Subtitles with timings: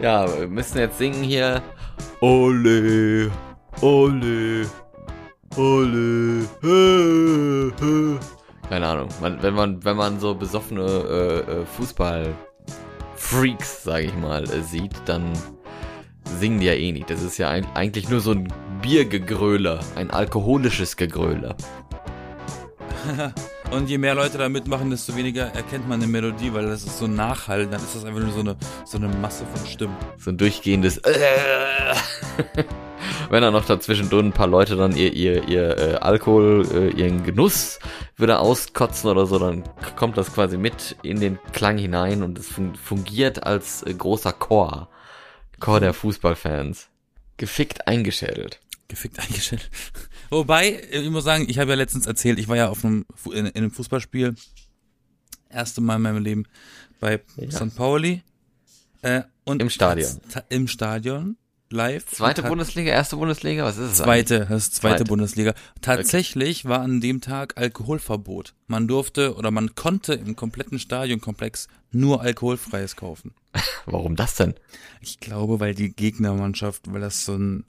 [0.00, 1.60] Ja, wir müssen jetzt singen hier.
[2.20, 3.32] Ole,
[3.80, 4.64] ole,
[5.56, 6.46] ole.
[6.62, 8.18] hä, hä.
[8.68, 9.08] Keine Ahnung.
[9.20, 14.94] Man, wenn man wenn man so besoffene äh, äh, Fußball-Freaks, sage ich mal, äh, sieht,
[15.06, 15.32] dann
[16.38, 17.10] singen die ja eh nicht.
[17.10, 18.46] Das ist ja ein, eigentlich nur so ein
[18.80, 21.56] Biergegröle, ein alkoholisches Gegröle.
[23.70, 26.98] Und je mehr Leute da mitmachen, desto weniger erkennt man eine Melodie, weil das ist
[26.98, 28.56] so nachhallen, dann ist das einfach nur so eine,
[28.86, 29.96] so eine Masse von Stimmen.
[30.16, 31.02] So ein durchgehendes.
[33.30, 37.24] Wenn dann noch dazwischen ein paar Leute dann ihr, ihr, ihr äh, Alkohol, äh, ihren
[37.24, 37.78] Genuss
[38.16, 39.64] wieder auskotzen oder so, dann
[39.96, 44.32] kommt das quasi mit in den Klang hinein und es fun fungiert als äh, großer
[44.32, 44.88] Chor.
[45.60, 46.88] Chor der Fußballfans.
[47.36, 48.60] Gefickt eingeschädelt.
[48.88, 49.70] Gefickt eingestellt.
[50.30, 53.46] Wobei, ich muss sagen, ich habe ja letztens erzählt, ich war ja auf einem, in,
[53.46, 54.34] in einem Fußballspiel,
[55.50, 56.44] erste Mal in meinem Leben
[57.00, 57.50] bei Ja.
[57.50, 57.74] St.
[57.76, 58.22] Pauli.
[59.02, 60.20] Äh, und Im Stadion.
[60.30, 61.36] ta- Im Stadion,
[61.70, 62.04] live.
[62.06, 63.98] Zweite Bundesliga, erste Bundesliga, was ist es?
[63.98, 65.08] Zweite, das ist zweite Zweite.
[65.08, 65.54] Bundesliga.
[65.80, 68.54] Tatsächlich war an dem Tag Alkoholverbot.
[68.66, 73.32] Man durfte oder man konnte im kompletten Stadionkomplex nur alkoholfreies kaufen.
[73.86, 74.54] Warum das denn?
[75.00, 77.64] Ich glaube, weil die Gegnermannschaft, weil das so ein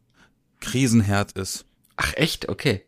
[0.60, 1.66] Krisenherd ist.
[2.02, 2.48] Ach echt?
[2.48, 2.82] Okay.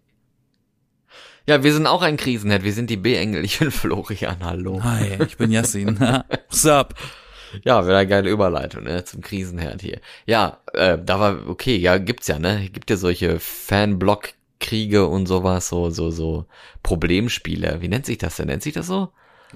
[1.46, 2.64] Ja, wir sind auch ein Krisenherd.
[2.64, 3.44] Wir sind die B-Engel.
[3.44, 4.38] Ich bin Florian.
[4.42, 4.82] Hallo.
[4.84, 6.00] Hi, ich bin Yassin.
[6.00, 6.94] What's up?
[7.66, 10.00] Ja, wäre eine geile Überleitung, ne, zum Krisenherd hier.
[10.26, 15.68] Ja, äh, da war, okay, ja, gibt's ja, ne, gibt ja solche Fanblock-Kriege und sowas,
[15.68, 16.46] so, so, so
[16.82, 17.82] Problemspiele.
[17.82, 18.48] Wie nennt sich das denn?
[18.48, 19.12] Nennt sich das so?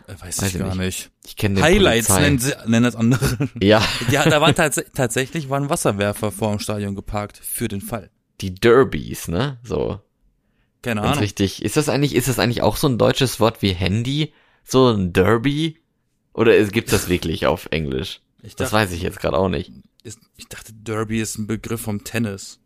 [0.07, 1.11] Äh, Weiß, Weiß ich ich gar nicht.
[1.25, 3.47] Ich kenne Highlights nennen, sie, nennen das andere.
[3.61, 8.09] Ja, Ja, da waren tats tatsächlich waren Wasserwerfer vor dem Stadion geparkt für den Fall.
[8.41, 9.99] Die Derbys, ne, so.
[10.81, 11.19] Keine Ahnung.
[11.19, 11.63] richtig.
[11.63, 14.33] Ist das eigentlich, ist das eigentlich auch so ein deutsches Wort wie Handy?
[14.63, 15.79] So ein Derby?
[16.33, 18.21] Oder ist- gibt's das wirklich auf Englisch?
[18.43, 19.71] Ich Das dachte, weiß ich jetzt gerade auch nicht.
[20.03, 22.59] ist, ich dachte, Derby ist ein Begriff vom Tennis.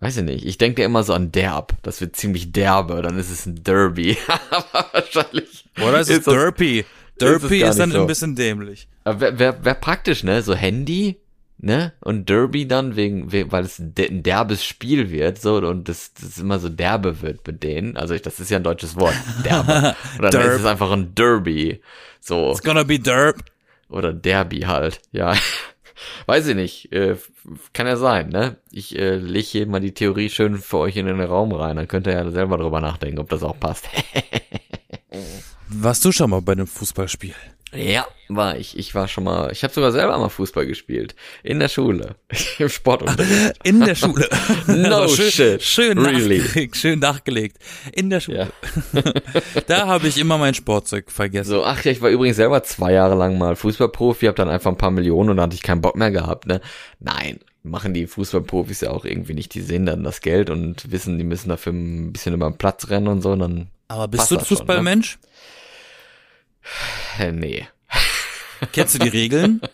[0.00, 0.44] Weiß ich nicht.
[0.46, 1.74] Ich denke immer so an derb.
[1.82, 3.02] Das wird ziemlich derbe.
[3.02, 4.16] Dann ist es ein Derby.
[4.50, 5.66] Aber wahrscheinlich.
[5.76, 7.58] Oder ist es ist Derpy?
[7.60, 8.00] gar ist dann so.
[8.00, 8.88] ein bisschen dämlich.
[9.04, 10.42] Aber wär, wär, wär praktisch, ne?
[10.42, 11.20] So Handy,
[11.62, 11.92] ne?
[12.00, 16.36] Und Derby dann, wegen, we- weil es ein derbes Spiel wird, so, und das, das
[16.38, 17.96] immer so derbe wird mit denen.
[17.96, 19.14] Also ich, das ist ja ein deutsches Wort.
[19.44, 19.96] Derbe.
[20.18, 20.52] Oder dann Derb.
[20.54, 21.80] ist es einfach ein Derby.
[22.20, 22.50] So.
[22.50, 23.36] It's gonna be Derp.
[23.88, 25.34] Oder Derby halt, ja.
[26.26, 26.92] Weiß ich nicht.
[26.92, 27.16] Äh,
[27.72, 28.56] kann ja sein, ne?
[28.72, 31.76] Ich äh, leg hier mal die Theorie schön für euch in den Raum rein.
[31.76, 33.88] Dann könnt ihr ja selber drüber nachdenken, ob das auch passt.
[35.68, 37.34] Warst du schon mal bei einem Fußballspiel?
[37.74, 38.78] Ja, war ich.
[38.78, 41.14] Ich war schon mal, ich habe sogar selber mal Fußball gespielt.
[41.42, 42.16] In der Schule.
[42.58, 43.54] Im Sportunterricht.
[43.64, 44.28] In der Schule.
[44.66, 45.62] No Also schön, shit.
[45.62, 46.38] Schön Really?
[46.38, 46.76] nachgelegt.
[46.76, 47.58] Schön nachgelegt.
[47.92, 48.52] In der Schule.
[49.66, 51.50] da habe ich immer mein Sportzeug vergessen.
[51.50, 54.70] So, ach ja, ich war übrigens selber zwei Jahre lang mal Fußballprofi, hab dann einfach
[54.70, 56.60] ein paar Millionen und dann hatte ich keinen Bock mehr gehabt, ne?
[57.00, 59.54] Nein, machen die Fußballprofis ja auch irgendwie nicht.
[59.54, 62.90] Die sehen dann das Geld und wissen, die müssen dafür ein bisschen über den Platz
[62.90, 65.02] rennen und so, und dann, Aber bist du ein das schon, ne?
[67.18, 67.66] Äh, nee.
[68.72, 69.60] Kennst du die Regeln?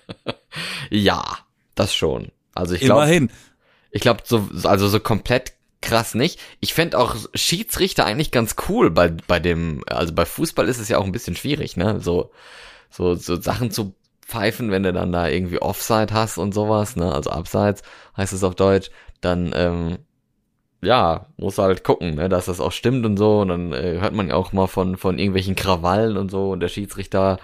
[0.91, 1.39] Ja,
[1.75, 2.33] das schon.
[2.55, 3.31] Also ich glaube, Immerhin.
[3.91, 6.41] ich glaube so, also so komplett krass nicht.
[6.61, 10.89] Ich fänd auch Schiedsrichter eigentlich ganz cool bei, bei dem, also bei Fußball ist es
[10.89, 12.01] ja auch ein bisschen schwierig, ne?
[12.01, 12.33] So,
[12.91, 13.95] so, so Sachen zu
[14.27, 17.13] pfeifen, wenn du dann da irgendwie Offside hast und sowas, ne?
[17.13, 17.83] Also Abseits
[18.17, 19.99] heißt es auf Deutsch, dann, ähm,
[20.83, 23.41] ja, muss halt gucken, ne, dass das auch stimmt und so.
[23.41, 26.61] Und dann äh, hört man ja auch mal von, von irgendwelchen Krawallen und so und
[26.61, 27.39] der Schiedsrichter,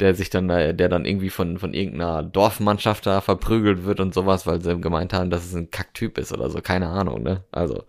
[0.00, 4.14] der sich dann, äh, der dann irgendwie von, von irgendeiner Dorfmannschaft da verprügelt wird und
[4.14, 7.44] sowas, weil sie gemeint haben, dass es ein Kacktyp ist oder so, keine Ahnung, ne?
[7.52, 7.84] Also,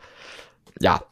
[0.79, 1.03] ja,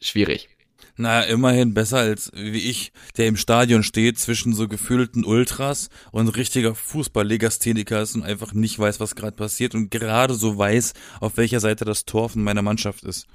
[0.00, 0.55] schwierig.
[0.98, 6.28] Naja, immerhin besser als wie ich, der im Stadion steht zwischen so gefühlten Ultras und
[6.28, 11.36] richtiger Fußball-Legastheniker ist und einfach nicht weiß, was gerade passiert und gerade so weiß, auf
[11.36, 13.26] welcher Seite das Tor von meiner Mannschaft ist.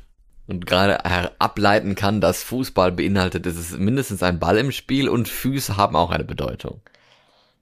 [0.48, 1.06] Und gerade
[1.40, 5.96] ableiten kann, dass Fußball beinhaltet, es ist mindestens ein Ball im Spiel und Füße haben
[5.96, 6.82] auch eine Bedeutung.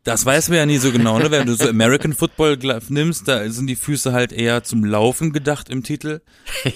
[0.05, 1.29] Das weiß man ja nie so genau, ne?
[1.29, 5.69] Wenn du so American Football nimmst, da sind die Füße halt eher zum Laufen gedacht
[5.69, 6.21] im Titel.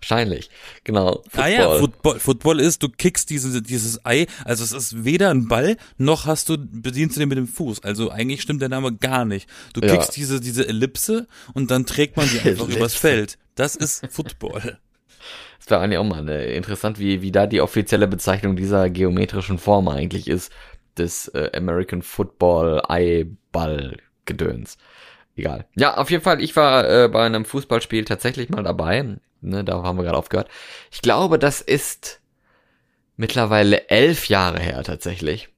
[0.00, 0.50] Wahrscheinlich.
[0.84, 1.22] Genau.
[1.36, 5.48] Ah ja, Football, Football ist, du kickst diese, dieses Ei, also es ist weder ein
[5.48, 7.82] Ball, noch hast du, bedienst du den mit dem Fuß.
[7.84, 9.48] Also eigentlich stimmt der Name gar nicht.
[9.72, 9.92] Du Ja.
[9.92, 13.38] kickst diese, diese Ellipse und dann trägt man die einfach übers Feld.
[13.54, 14.78] Das ist Football.
[15.58, 19.58] Das wäre eigentlich auch mal ne, interessant, wie, wie da die offizielle Bezeichnung dieser geometrischen
[19.58, 20.50] Form eigentlich ist,
[20.96, 24.78] des äh, American Football Eiball Gedöns.
[25.36, 25.66] Egal.
[25.76, 29.16] Ja, auf jeden Fall, ich war äh, bei einem Fußballspiel tatsächlich mal dabei.
[29.40, 30.48] Ne, da haben wir gerade aufgehört.
[30.90, 32.20] Ich glaube, das ist
[33.16, 35.48] mittlerweile elf Jahre her tatsächlich.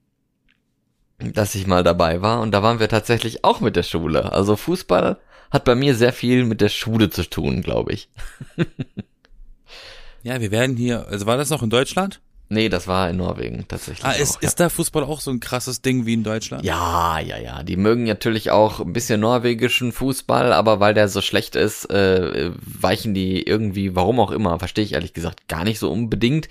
[1.19, 4.33] dass ich mal dabei war und da waren wir tatsächlich auch mit der Schule.
[4.33, 5.17] Also Fußball
[5.51, 8.09] hat bei mir sehr viel mit der Schule zu tun, glaube ich.
[10.23, 12.19] ja, wir werden hier, also war das noch in Deutschland?
[12.53, 14.05] Nee, das war in Norwegen tatsächlich.
[14.05, 16.63] Ah, ist, auch, ist da Fußball auch so ein krasses Ding wie in Deutschland?
[16.63, 17.63] Ja, ja, ja.
[17.63, 22.51] Die mögen natürlich auch ein bisschen norwegischen Fußball, aber weil der so schlecht ist, äh,
[22.61, 26.47] weichen die irgendwie, warum auch immer, verstehe ich ehrlich gesagt gar nicht so unbedingt.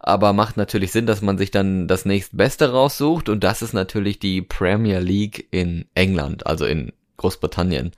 [0.00, 4.18] Aber macht natürlich Sinn, dass man sich dann das nächstbeste raussucht und das ist natürlich
[4.18, 7.92] die Premier League in England, also in Großbritannien.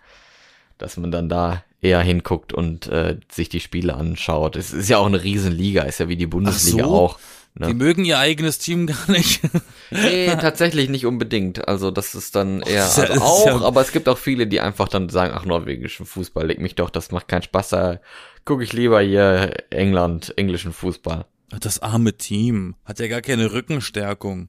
[0.78, 4.56] Dass man dann da eher hinguckt und äh, sich die Spiele anschaut.
[4.56, 6.90] Es ist ja auch eine Riesenliga, ist ja wie die Bundesliga so?
[6.90, 7.18] auch.
[7.60, 7.66] Ne?
[7.66, 9.42] Die mögen ihr eigenes Team gar nicht.
[9.90, 11.68] nee, tatsächlich nicht unbedingt.
[11.68, 14.46] Also das ist dann eher ist ja, also auch, ja aber es gibt auch viele,
[14.46, 18.00] die einfach dann sagen, ach, norwegischen Fußball, leg mich doch, das macht keinen Spaß, da
[18.46, 21.26] gucke ich lieber hier England, englischen Fußball.
[21.60, 24.48] Das arme Team hat ja gar keine Rückenstärkung.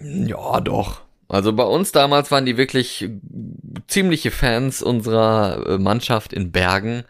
[0.00, 1.02] Ja, doch.
[1.28, 3.10] Also bei uns damals waren die wirklich
[3.86, 7.04] ziemliche Fans unserer äh, Mannschaft in Bergen.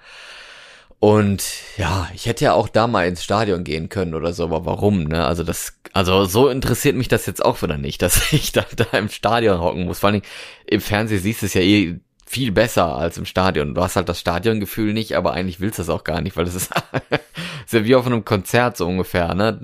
[1.03, 1.43] Und
[1.79, 5.03] ja, ich hätte ja auch da mal ins Stadion gehen können oder so, aber warum,
[5.03, 5.27] ne?
[5.27, 8.97] Also das, also so interessiert mich das jetzt auch wieder nicht, dass ich da, da
[8.97, 9.99] im Stadion hocken muss.
[9.99, 10.23] Vor allem
[10.65, 13.75] im Fernsehen siehst du es ja eh viel besser als im Stadion.
[13.75, 16.45] Du hast halt das Stadiongefühl nicht, aber eigentlich willst du das auch gar nicht, weil
[16.45, 16.73] das ist,
[17.67, 19.59] ist ja wie auf einem Konzert so ungefähr, ne?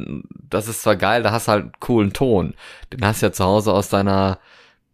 [0.51, 2.55] Das ist zwar geil, da hast du halt einen coolen Ton.
[2.93, 4.41] Den hast du ja zu Hause aus deiner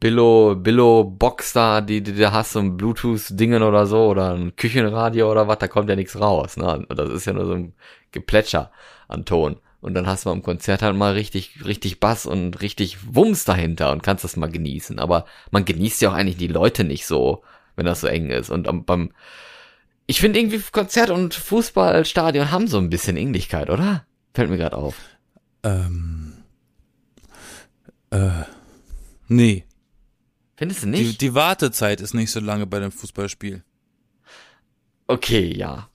[0.01, 4.55] Billo, Billo Box da, die, die du hast, so ein Bluetooth-Dingen oder so, oder ein
[4.57, 6.87] Küchenradio oder was, da kommt ja nichts raus, ne?
[6.89, 7.75] Das ist ja nur so ein
[8.13, 8.71] Geplätscher
[9.09, 9.57] an Ton.
[9.81, 13.93] Und dann hast du am Konzert halt mal richtig, richtig Bass und richtig Wumms dahinter
[13.93, 14.99] und kannst das mal genießen.
[14.99, 17.43] Aber man genießt ja auch eigentlich die Leute nicht so,
[17.77, 18.49] wenn das so eng ist.
[18.49, 19.13] Und beim,
[20.07, 24.07] ich finde irgendwie Konzert und Fußballstadion haben so ein bisschen Ähnlichkeit, oder?
[24.33, 24.97] Fällt mir gerade auf.
[25.63, 26.33] Ähm.
[28.11, 28.45] Äh.
[29.29, 29.65] Nee.
[30.57, 31.13] Findest du nicht?
[31.13, 33.63] Die, die Wartezeit ist nicht so lange bei dem Fußballspiel.
[35.07, 35.89] Okay, ja.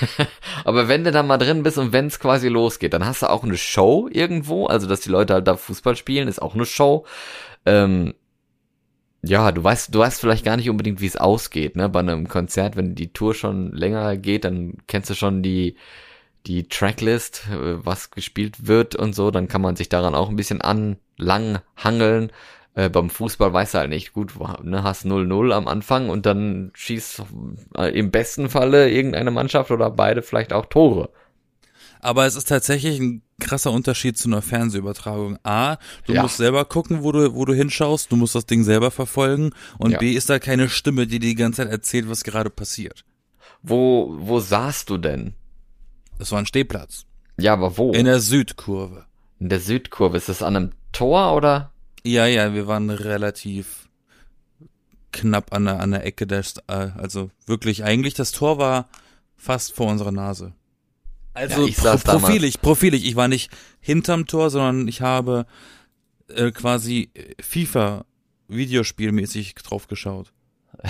[0.64, 3.30] Aber wenn du da mal drin bist und wenn es quasi losgeht, dann hast du
[3.30, 6.66] auch eine Show irgendwo, also dass die Leute halt da Fußball spielen, ist auch eine
[6.66, 7.04] Show.
[7.66, 8.14] Ähm,
[9.22, 11.88] ja, du weißt, du weißt vielleicht gar nicht unbedingt, wie es ausgeht, ne?
[11.90, 15.76] Bei einem Konzert, wenn die Tour schon länger geht, dann kennst du schon die,
[16.46, 20.36] die Tracklist, äh, was gespielt wird und so, dann kann man sich daran auch ein
[20.36, 22.32] bisschen anlang hangeln.
[22.74, 24.32] Äh, beim Fußball weiß er halt nicht, gut,
[24.62, 27.22] ne, hast 0-0 am Anfang und dann schießt
[27.76, 31.10] äh, im besten Falle irgendeine Mannschaft oder beide vielleicht auch Tore.
[32.00, 35.38] Aber es ist tatsächlich ein krasser Unterschied zu einer Fernsehübertragung.
[35.42, 35.76] A,
[36.06, 36.22] du ja.
[36.22, 39.92] musst selber gucken, wo du, wo du hinschaust, du musst das Ding selber verfolgen und
[39.92, 39.98] ja.
[39.98, 43.04] B, ist da keine Stimme, die die ganze Zeit erzählt, was gerade passiert.
[43.62, 45.34] Wo, wo saßt du denn?
[46.18, 47.04] Das war ein Stehplatz.
[47.38, 47.92] Ja, aber wo?
[47.92, 49.06] In der Südkurve.
[49.38, 50.16] In der Südkurve.
[50.16, 51.72] Ist das an einem Tor oder?
[52.04, 53.88] Ja, ja, wir waren relativ
[55.12, 58.88] knapp an der, an der Ecke der, äh, also wirklich eigentlich das Tor war
[59.36, 60.52] fast vor unserer Nase.
[61.34, 63.06] Also ja, pro, profilig, profilig.
[63.06, 63.50] Ich war nicht
[63.80, 65.46] hinterm Tor, sondern ich habe
[66.28, 67.10] äh, quasi
[67.40, 68.04] FIFA
[68.48, 70.32] Videospielmäßig drauf geschaut.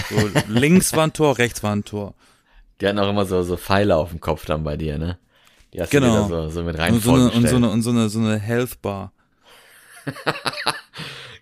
[0.08, 2.14] So, links war ein Tor, rechts war ein Tor.
[2.80, 5.18] Die hatten auch immer so so Pfeile auf dem Kopf dann bei dir, ne?
[5.72, 6.26] Die hast genau.
[6.26, 8.18] du so, so mit rein und so, eine, und so eine und so eine so
[8.18, 9.12] eine Health Bar.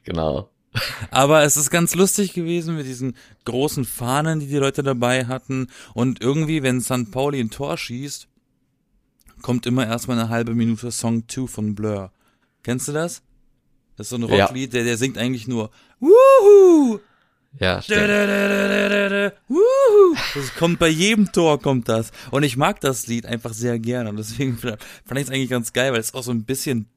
[0.09, 0.51] genau.
[1.11, 5.69] Aber es ist ganz lustig gewesen mit diesen großen Fahnen, die die Leute dabei hatten.
[5.95, 7.11] Und irgendwie, wenn St.
[7.11, 8.29] Pauli ein Tor schießt,
[9.43, 12.13] kommt immer erstmal eine halbe Minute Song 2 von Blur.
[12.63, 13.23] Kennst du das?
[13.97, 14.79] Das ist so ein Rocklied, ja.
[14.79, 17.01] der, der singt eigentlich nur Wuhu!
[17.59, 18.09] Ja, stimmt.
[20.35, 22.13] Das kommt bei jedem Tor kommt das.
[22.31, 24.11] Und ich mag das Lied einfach sehr gerne.
[24.11, 24.79] Und deswegen fand
[25.13, 26.89] ich es eigentlich ganz geil, weil es auch so ein bisschen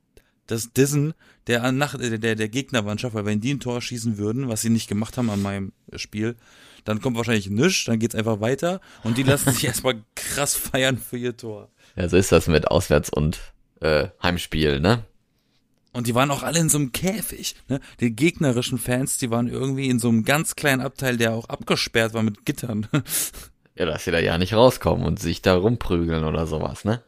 [0.47, 1.13] das Dissen
[1.47, 4.87] der, nach, der, der Gegnermannschaft, weil wenn die ein Tor schießen würden, was sie nicht
[4.87, 6.35] gemacht haben an meinem Spiel,
[6.83, 10.97] dann kommt wahrscheinlich nichts, dann geht's einfach weiter und die lassen sich erstmal krass feiern
[10.97, 11.69] für ihr Tor.
[11.95, 13.39] Ja, so ist das mit Auswärts- und
[13.81, 15.05] äh, Heimspiel, ne?
[15.93, 17.55] Und die waren auch alle in so einem Käfig.
[17.67, 17.81] Ne?
[17.99, 22.13] Die gegnerischen Fans, die waren irgendwie in so einem ganz kleinen Abteil, der auch abgesperrt
[22.13, 22.87] war mit Gittern.
[23.75, 27.03] ja, dass sie da ja nicht rauskommen und sich da rumprügeln oder sowas, ne?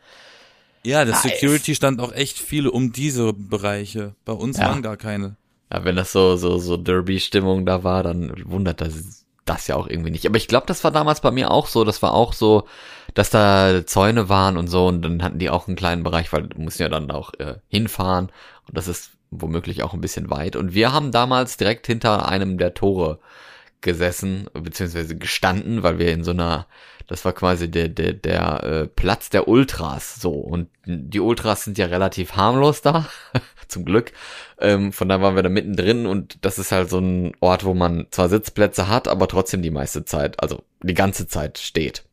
[0.85, 1.23] Ja, der nice.
[1.23, 4.15] Security stand auch echt viele um diese Bereiche.
[4.25, 4.67] Bei uns ja.
[4.67, 5.35] waren gar keine.
[5.71, 9.87] Ja, wenn das so, so, so Derby-Stimmung da war, dann wundert das, das ja auch
[9.87, 10.25] irgendwie nicht.
[10.25, 11.83] Aber ich glaube, das war damals bei mir auch so.
[11.83, 12.67] Das war auch so,
[13.13, 16.43] dass da Zäune waren und so und dann hatten die auch einen kleinen Bereich, weil
[16.43, 18.31] du musst ja dann auch äh, hinfahren
[18.67, 20.55] und das ist womöglich auch ein bisschen weit.
[20.55, 23.19] Und wir haben damals direkt hinter einem der Tore
[23.83, 26.67] gesessen, beziehungsweise gestanden, weil wir in so einer,
[27.07, 30.31] das war quasi der, der, der äh, Platz der Ultras, so.
[30.31, 33.07] Und die Ultras sind ja relativ harmlos da,
[33.67, 34.11] zum Glück.
[34.57, 37.75] Ähm, von da waren wir da mittendrin und das ist halt so ein Ort, wo
[37.75, 42.03] man zwar Sitzplätze hat, aber trotzdem die meiste Zeit, also die ganze Zeit steht.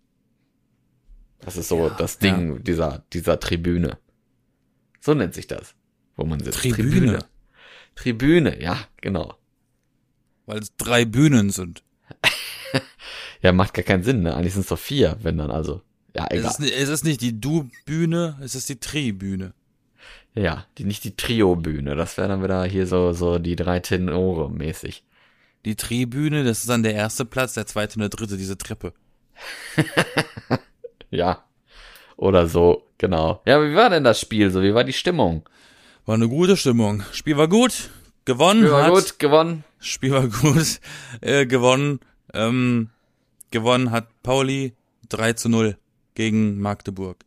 [1.41, 3.97] Das ist so Ja, das Ding dieser, dieser Tribüne.
[5.01, 5.75] So nennt sich das,
[6.17, 6.59] wo man sitzt.
[6.59, 7.21] Tribüne.
[7.95, 9.40] Tribüne, ja, genau.
[10.51, 11.83] Weil es drei Bühnen sind.
[13.43, 14.35] Ja, macht gar keinen Sinn, ne?
[14.37, 15.81] Eigentlich sind es doch vier, wenn dann also.
[16.15, 16.51] Ja, Es egal.
[16.51, 19.55] ist, ni- es ist nicht die Du-Bühne, es ist die Tribüne.
[20.35, 21.97] Ja, die, nicht die Trio-Bühne.
[21.97, 25.05] Das wäre dann wieder hier so, so die drei Tenore mäßig.
[25.65, 28.93] Die Tribüne, das ist dann der erste Platz, der zweite und der dritte, diese Treppe.
[31.11, 31.45] Ja.
[32.17, 33.41] Oder so, genau.
[33.47, 34.63] Ja, wie war denn das Spiel so?
[34.63, 35.49] Wie war die Stimmung?
[36.07, 37.03] War eine gute Stimmung.
[37.13, 37.91] Spiel war gut,
[38.35, 38.93] gewonnen War hat.
[38.93, 39.65] gut, gewonnen.
[39.81, 40.81] Spiel war gut,
[41.21, 42.01] äh, gewonnen.
[42.33, 42.91] Ähm,
[43.51, 44.75] gewonnen hat Pauli
[45.09, 45.77] 3 zu 0
[46.15, 47.25] gegen Magdeburg.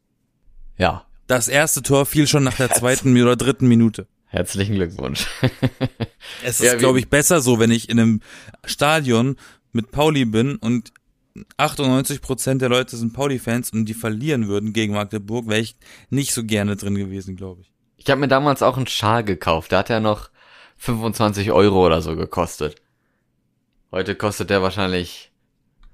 [0.77, 1.05] Ja.
[1.27, 4.07] Das erste Tor fiel schon nach der zweiten oder dritten Minute.
[4.27, 5.27] Herzlichen Glückwunsch.
[6.43, 8.21] Es Ja, ist, wie- glaube ich, besser so, wenn ich in einem
[8.65, 9.35] Stadion
[9.73, 10.91] mit Pauli bin und
[11.57, 15.75] 98 Prozent der Leute sind Pauli-Fans und die verlieren würden gegen Magdeburg, wäre ich
[16.09, 17.71] nicht so gerne drin gewesen, glaube ich.
[17.97, 19.71] Ich habe mir damals auch einen Schal gekauft.
[19.71, 20.29] Da hat er noch
[20.77, 22.75] 25 Euro oder so gekostet.
[23.91, 25.31] Heute kostet der wahrscheinlich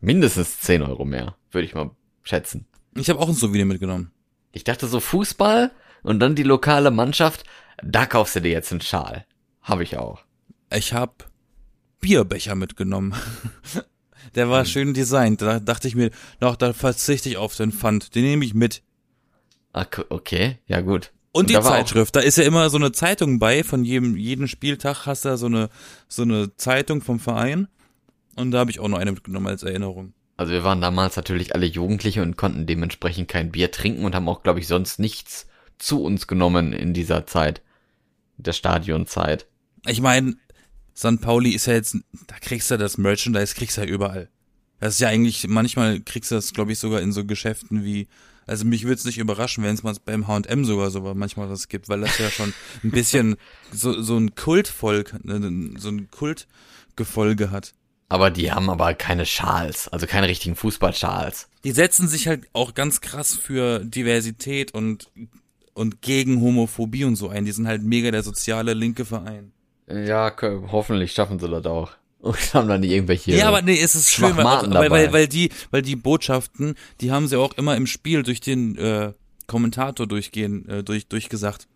[0.02, 1.92] mindestens 10 Euro mehr, würde ich mal
[2.24, 2.66] schätzen.
[2.96, 4.12] Ich habe auch ein Souvenir mitgenommen.
[4.52, 5.72] Ich dachte so Fußball
[6.04, 7.44] und dann die lokale Mannschaft,
[7.84, 9.26] da kaufst du dir jetzt einen Schal.
[9.62, 10.24] Habe ich auch.
[10.74, 11.14] Ich habe
[12.00, 13.14] Bierbecher mitgenommen.
[14.36, 14.52] Der Hm.
[14.52, 15.42] war schön designt.
[15.42, 18.16] Da dachte ich mir, doch, da verzichte ich auf den Pfand.
[18.16, 18.84] Den nehme ich mit.
[20.10, 21.12] Okay, ja gut.
[21.32, 24.48] Und die auch- Zeitschrift, da ist ja immer so eine Zeitung bei, von jedem, jeden
[24.48, 25.70] Spieltag hast du da so eine,
[26.08, 27.68] so eine Zeitung vom Verein.
[28.36, 30.14] Und da habe ich auch noch eine mitgenommen als Erinnerung.
[30.38, 34.30] Also wir waren damals natürlich alle Jugendliche und konnten dementsprechend kein Bier trinken und haben
[34.30, 37.62] auch, glaube ich, sonst nichts zu uns genommen in dieser Zeit.
[38.38, 39.48] Der Stadionzeit.
[39.86, 40.36] Ich meine,
[40.96, 41.20] St.
[41.22, 44.30] Pauli ist ja jetzt, da kriegst du das Merchandise, kriegst du ja überall.
[44.80, 48.08] Das ist ja eigentlich, manchmal kriegst du das, glaube ich, sogar in so Geschäften wie,
[48.48, 51.68] also mich würde es nicht überraschen, wenn es mal beim H&M sogar so manchmal das
[51.68, 53.36] gibt, weil das ja schon ein bisschen
[53.72, 57.74] so, so ein Kultvolk, ne, so ein Kultgefolge hat.
[58.12, 61.48] Aber die haben aber keine Schals, also keine richtigen Fußballschals.
[61.64, 65.12] Die setzen sich halt auch ganz krass für Diversität und,
[65.76, 67.46] und gegen Homophobie und so ein.
[67.46, 69.52] Die sind halt mega der soziale linke Verein.
[69.88, 70.36] Ja,
[70.72, 71.92] hoffentlich schaffen sie das auch.
[72.20, 73.32] Und haben dann nicht irgendwelche.
[73.36, 76.76] Ja, aber nee, es ist schön, weil, auch, weil, weil, weil die, weil die Botschaften,
[77.02, 79.14] die haben sie auch immer im Spiel durch den äh,
[79.48, 81.68] Kommentator durchgehen, äh, durch, durchgesagt.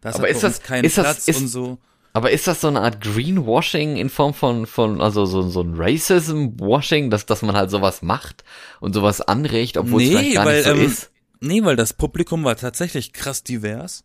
[0.00, 1.78] Das Aber hat ist das- keinen ist das- Platz ist- und so.
[2.12, 5.74] Aber ist das so eine Art Greenwashing in Form von, von also so, so ein
[5.76, 8.42] Racism-Washing, dass, dass man halt sowas macht
[8.80, 11.10] und sowas anregt, obwohl es Nee, vielleicht gar weil, nicht so ähm, ist?
[11.40, 14.02] Nee, weil das Publikum war tatsächlich krass divers.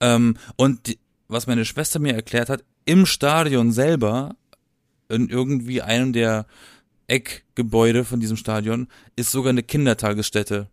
[0.00, 0.98] Ähm, und die,
[1.28, 4.34] was meine Schwester mir erklärt hat, im Stadion selber,
[5.08, 6.46] in irgendwie einem der
[7.08, 10.68] Eckgebäude von diesem Stadion, ist sogar eine Kindertagesstätte.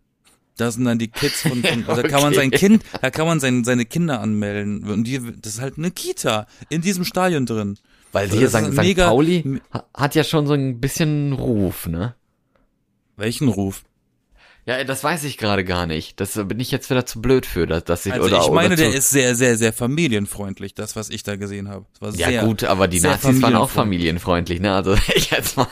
[0.56, 2.36] Da sind dann die Kids von, von also da kann man Okay.
[2.36, 4.84] sein Kind, da kann man sein, seine Kinder anmelden.
[4.88, 7.76] Und die, das ist halt eine Kita in diesem Stadion drin.
[8.12, 8.96] Weil hier ist St.
[8.96, 12.14] Pauli ha- hat ja schon so ein bisschen Ruf, ne?
[13.16, 13.84] Welchen Ruf?
[14.66, 16.20] Ja, das weiß ich gerade gar nicht.
[16.20, 18.54] Das bin ich jetzt wieder zu blöd für, dass, dass ich Also oder ich oder
[18.54, 21.84] meine, zu, der ist sehr, sehr, sehr familienfreundlich, das, was ich da gesehen habe.
[22.00, 24.60] Ja sehr, gut, aber die Nazis waren auch familienfreundlich.
[24.60, 24.74] ne?
[24.74, 25.66] Also ich jetzt mal.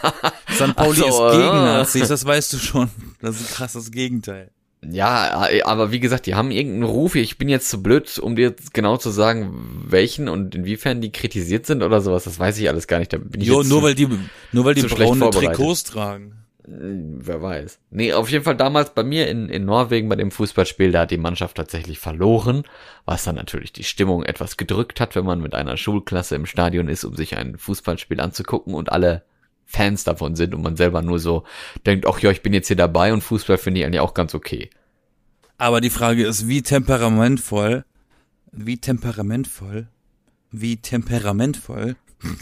[0.53, 0.77] St.
[0.77, 1.65] Pauli Ach so, ist gegen äh.
[1.65, 2.91] Nazis, das weißt du schon.
[3.21, 4.51] Das ist ein krasses Gegenteil.
[4.85, 7.15] Ja, aber wie gesagt, die haben irgendeinen Ruf.
[7.15, 11.13] Ich bin jetzt zu blöd, um dir jetzt genau zu sagen, welchen und inwiefern die
[11.13, 12.25] kritisiert sind oder sowas.
[12.25, 13.13] Das weiß ich alles gar nicht.
[13.13, 14.09] Da bin ich Jo, nur weil die,
[14.51, 15.31] nur weil die braune.
[15.31, 16.42] Trikots tragen.
[16.65, 17.81] Hm, Wer weiß.
[17.91, 21.11] Nee, auf jeden Fall damals bei mir in, in Norwegen bei dem Fußballspiel, da hat
[21.11, 22.65] die Mannschaft tatsächlich verloren,
[23.05, 26.89] was dann natürlich die Stimmung etwas gedrückt hat, wenn man mit einer Schulklasse im Stadion
[26.89, 29.25] ist, um sich ein Fußballspiel anzugucken und alle
[29.67, 31.45] Fans davon sind und man selber nur so
[31.87, 34.35] denkt, ach ja, ich bin jetzt hier dabei und Fußball finde ich eigentlich auch ganz
[34.35, 34.71] okay.
[35.59, 37.85] Aber die Frage ist, wie temperamentvoll,
[38.51, 39.89] wie temperamentvoll,
[40.51, 41.97] wie temperamentvoll,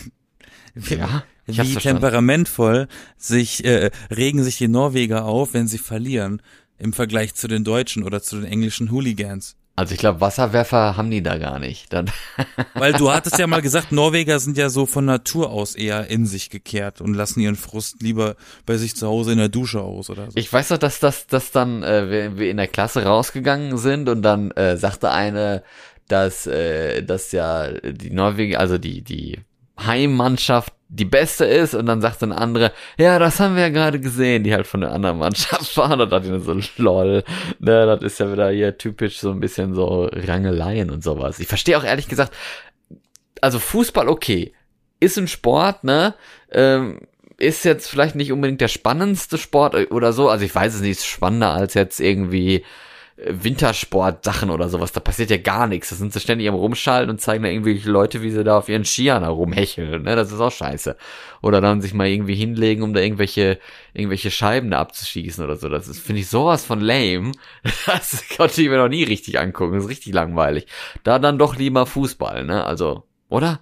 [0.88, 6.42] Ja, ich wie temperamentvoll sich, äh, regen sich die Norweger auf, wenn sie verlieren,
[6.78, 9.56] im Vergleich zu den Deutschen oder zu den englischen Hooligans.
[9.76, 11.90] Also ich glaube, Wasserwerfer haben die da gar nicht.
[11.92, 12.10] Dann,
[12.74, 16.26] Weil du hattest ja mal gesagt, Norweger sind ja so von Natur aus eher in
[16.26, 20.10] sich gekehrt und lassen ihren Frust lieber bei sich zu Hause in der Dusche aus
[20.10, 20.36] oder so.
[20.36, 24.10] ich weiß doch, dass das dass dann äh, wir, wir in der Klasse rausgegangen sind
[24.10, 25.62] und dann äh, sagte eine,
[26.08, 29.38] dass äh, dass ja die Norwegen, also die die
[29.78, 33.68] Heimmannschaft die beste ist und dann sagt so eine andere, ja, das haben wir ja
[33.68, 37.22] gerade gesehen, die halt von der anderen Mannschaft waren und dachte ich mir so, lol,
[37.60, 41.38] ne, das ist ja wieder hier typisch so ein bisschen so Rangeleien und sowas.
[41.38, 42.34] Ich verstehe auch ehrlich gesagt,
[43.40, 44.52] also Fußball okay,
[44.98, 46.14] ist ein Sport, ne,
[46.50, 47.00] ähm,
[47.38, 50.90] ist jetzt vielleicht nicht unbedingt der spannendste Sport oder so, also ich weiß es nicht,
[50.90, 52.64] ist spannender als jetzt irgendwie
[53.26, 55.90] Wintersport-Sachen oder sowas, da passiert ja gar nichts.
[55.90, 58.68] Da sind sie ständig am Rumschalten und zeigen da irgendwelche Leute, wie sie da auf
[58.68, 60.96] ihren Skiern herumhecheln, ne, das ist auch scheiße.
[61.42, 63.58] Oder dann sich mal irgendwie hinlegen, um da irgendwelche,
[63.92, 65.68] irgendwelche Scheiben da abzuschießen oder so.
[65.68, 67.32] Das ist, finde ich, sowas von lame.
[67.86, 70.66] Das konnte ich mir noch nie richtig angucken, das ist richtig langweilig.
[71.02, 73.60] Da dann doch lieber Fußball, ne, also, oder?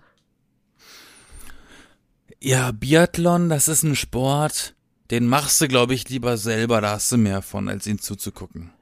[2.40, 4.74] Ja, Biathlon, das ist ein Sport,
[5.10, 8.72] den machst du, glaube ich, lieber selber, da hast du mehr von, als ihn zuzugucken.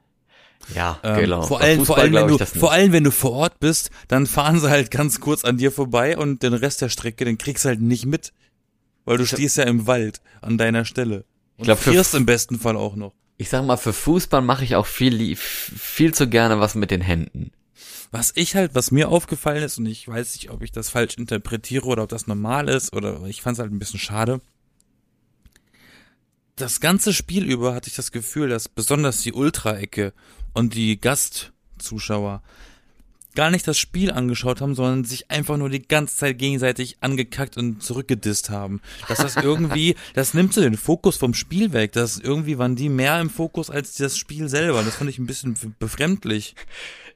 [0.75, 1.43] Ja, Ähm, genau.
[1.43, 3.89] Vor allem, vor allem, wenn glaub du, ich vor allem, wenn du vor Ort bist,
[4.09, 7.37] dann fahren sie halt ganz kurz an dir vorbei und den Rest der Strecke, den
[7.37, 8.33] kriegst du halt nicht mit.
[9.05, 11.23] Weil du stehst ja im Wald an deiner Stelle.
[11.55, 13.13] Und glaub, für- frierst im besten Fall auch noch.
[13.37, 17.01] Ich sag mal, für Fußball mache ich auch viel, viel zu gerne was mit den
[17.01, 17.51] Händen.
[18.11, 21.15] Was ich halt, was mir aufgefallen ist, und ich weiß nicht, ob ich das falsch
[21.17, 24.41] interpretiere oder ob das normal ist, oder ich fand es halt ein bisschen schade.
[26.55, 30.13] Das ganze Spiel über hatte ich das Gefühl, dass besonders die Ultra-Ecke
[30.57, 32.41] und die Gastzuschauer
[33.35, 37.55] gar nicht das Spiel angeschaut haben, sondern sich einfach nur die ganze Zeit gegenseitig angekackt
[37.55, 38.81] und zurückgedisst haben.
[39.07, 41.91] Dass das irgendwie, das nimmt so den Fokus vom Spiel weg.
[41.91, 44.81] Das irgendwie waren die mehr im Fokus als das Spiel selber.
[44.81, 46.55] Das fand ich ein bisschen befremdlich.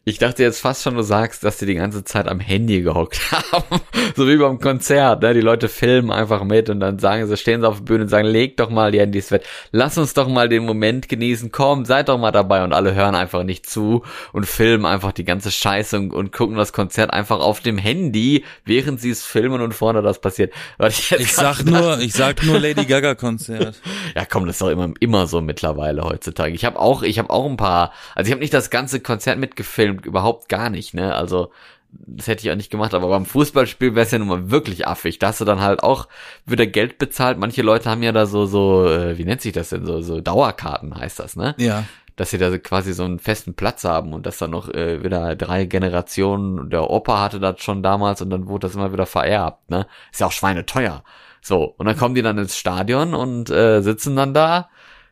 [0.04, 3.20] Ich dachte jetzt fast schon, du sagst, dass die die ganze Zeit am Handy gehockt
[3.52, 3.82] haben.
[4.16, 5.36] so wie beim Konzert, ne?
[5.36, 8.10] Die Leute filmen einfach mit und dann sagen sie, stehen sie auf der Bühne und
[8.10, 9.44] sagen, leg doch mal die Handys weg.
[9.72, 11.52] Lass uns doch mal den Moment genießen.
[11.52, 12.64] Komm, seid doch mal dabei.
[12.64, 14.02] Und alle hören einfach nicht zu
[14.34, 18.44] und filmen einfach die ganze Scheiße und, und gucken das Konzert einfach auf dem Handy,
[18.66, 20.52] während sie es filmen und vorne das passiert.
[20.88, 23.80] Ich Ich sag nur, ich sag nur Lady Gaga Konzert.
[24.16, 26.54] Ja, komm, das ist doch immer, immer so mittlerweile heutzutage.
[26.54, 29.38] Ich habe auch, ich habe auch ein paar, also ich habe nicht das ganze Konzert
[29.40, 31.14] mitgefilmt, überhaupt gar nicht, ne?
[31.16, 31.52] Also
[31.92, 34.88] das hätte ich auch nicht gemacht, aber beim Fußballspiel wäre es ja nun mal wirklich
[34.88, 35.20] affig.
[35.20, 36.08] Da hast du dann halt auch
[36.46, 37.38] wieder Geld bezahlt.
[37.38, 40.22] Manche Leute haben ja da so, so, äh, wie nennt sich das denn, so, so
[40.22, 41.54] Dauerkarten heißt das, ne?
[41.58, 41.84] Ja.
[42.16, 45.36] Dass sie da quasi so einen festen Platz haben und dass dann noch äh, wieder
[45.36, 49.70] drei Generationen, der Opa hatte das schon damals und dann wurde das immer wieder vererbt,
[49.70, 49.86] ne?
[50.12, 51.04] Ist ja auch schweineteuer.
[51.42, 54.70] So, und dann kommen die dann ins Stadion und äh, sitzen dann da,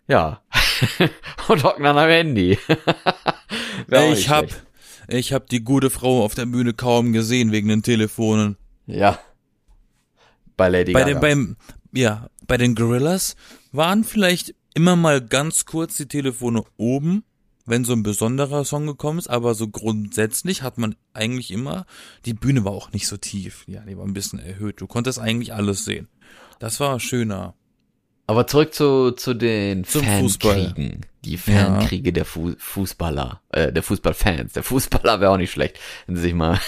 [0.07, 0.41] ja,
[1.47, 2.57] und hocken dann am Handy.
[3.91, 4.68] Ich hab, schlecht.
[5.11, 8.57] Ich hab die gute Frau auf der Bühne kaum gesehen wegen den Telefonen.
[8.85, 9.19] Ja.
[10.57, 11.13] Bei Lady Bei Gaga.
[11.13, 11.57] den, beim,
[11.93, 13.35] ja, bei den Gorillas
[13.71, 17.23] waren vielleicht immer mal ganz kurz die Telefone oben,
[17.65, 21.85] wenn so ein besonderer Song gekommen ist, aber so grundsätzlich hat man eigentlich immer,
[22.25, 23.63] die Bühne war auch nicht so tief.
[23.67, 24.81] Ja, die war ein bisschen erhöht.
[24.81, 26.07] Du konntest eigentlich alles sehen.
[26.59, 27.53] Das war schöner.
[28.27, 30.73] Aber zurück zu, zu den Zum Fußball.
[31.25, 34.53] Die Fankriege der Fu Fußballer, äh, der Fußballfans.
[34.53, 35.77] Der Fußballer wäre auch nicht schlecht,
[36.07, 36.59] wenn sie sich mal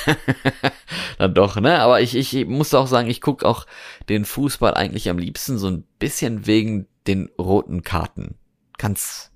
[1.18, 1.80] dann doch, ne?
[1.80, 3.66] Aber ich, ich muss auch sagen, ich guck auch
[4.10, 8.36] den Fußball eigentlich am liebsten so ein bisschen wegen den roten Karten.
[8.78, 9.32] Ganz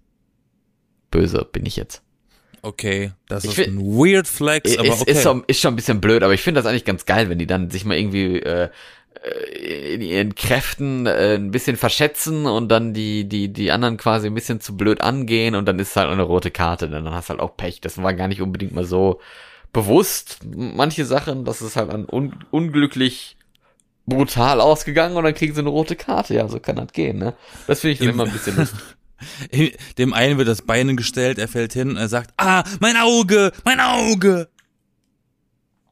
[1.11, 2.01] böse bin ich jetzt.
[2.61, 5.11] Okay, das Ich ist find- ein weird flex, aber ist, okay.
[5.11, 7.37] ist, schon, ist schon ein bisschen blöd, aber ich finde das eigentlich ganz geil, wenn
[7.39, 8.69] die dann sich mal irgendwie äh,
[9.59, 14.33] in ihren Kräften äh, ein bisschen verschätzen und dann die, die, die anderen quasi ein
[14.35, 17.39] bisschen zu blöd angehen und dann ist halt eine rote Karte, dann hast du halt
[17.41, 17.81] auch Pech.
[17.81, 19.19] Das war gar nicht unbedingt mal so
[19.73, 20.39] bewusst.
[20.45, 23.37] Manche Sachen, das ist halt an un unglücklich
[24.05, 26.35] brutal ausgegangen und dann kriegen sie eine rote Karte.
[26.35, 27.33] Ja, so kann das gehen, ne?
[27.67, 28.79] Das finde ich dann Im- immer ein bisschen lustig.
[29.97, 33.51] Dem einen wird das Bein gestellt, er fällt hin und er sagt, ah, mein Auge,
[33.63, 34.49] mein Auge.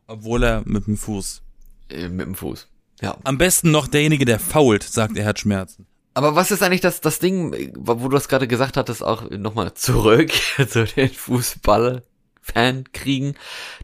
[0.07, 1.41] Obwohl er mit dem Fuß.
[1.89, 2.67] Äh, mit dem Fuß.
[3.03, 3.17] Ja.
[3.25, 5.85] Am besten noch derjenige, der fault, sagt, er hat Schmerzen.
[6.13, 9.73] Aber was ist eigentlich das, das Ding, wo du das gerade gesagt hattest, auch nochmal
[9.73, 10.31] zurück
[10.69, 13.35] zu den Fußball-Fan-Kriegen,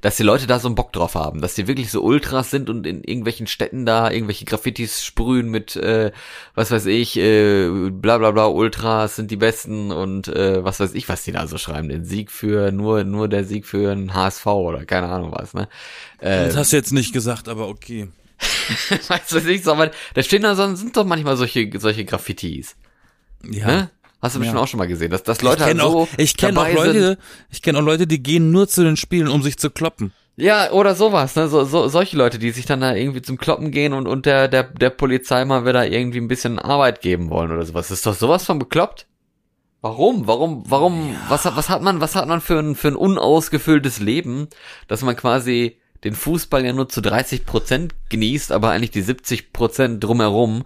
[0.01, 2.69] dass die Leute da so einen Bock drauf haben, dass die wirklich so Ultras sind
[2.69, 6.11] und in irgendwelchen Städten da irgendwelche Graffitis sprühen mit, äh,
[6.53, 10.93] was weiß ich, äh, bla bla bla, Ultras sind die Besten und äh, was weiß
[10.93, 14.13] ich, was die da so schreiben, den Sieg für, nur, nur der Sieg für einen
[14.13, 15.67] HSV oder keine Ahnung was, ne?
[16.19, 18.07] Äh, Das hast du jetzt nicht gesagt, aber okay.
[19.07, 22.75] weißt du nicht, so, aber da stehen da so, sind doch manchmal solche, solche Graffitis.
[23.43, 23.67] Ja.
[23.67, 23.89] Ne?
[24.21, 24.63] Hast du bestimmt Ja.
[24.63, 26.65] auch schon mal gesehen, dass, dass Leute ich kenne halt so auch, ich kenne auch
[26.65, 27.01] dabei sind.
[27.01, 27.17] Leute,
[27.49, 30.11] ich kenne auch Leute, die gehen nur zu den Spielen, um sich zu kloppen.
[30.35, 31.47] Ja, oder sowas, ne?
[31.49, 34.47] So, so, solche Leute, die sich dann da irgendwie zum Kloppen gehen und, und der,
[34.47, 37.91] der, der Polizei mal wieder irgendwie ein bisschen Arbeit geben wollen oder sowas.
[37.91, 39.05] Ist doch sowas von bekloppt?
[39.81, 40.27] Warum?
[40.27, 43.99] Warum, warum, was hat, was hat man, was hat man für ein, für ein unausgefülltes
[43.99, 44.47] Leben,
[44.87, 49.53] dass man quasi den Fußball ja nur zu 30 Prozent genießt, aber eigentlich die 70
[49.53, 50.63] Prozent drumherum,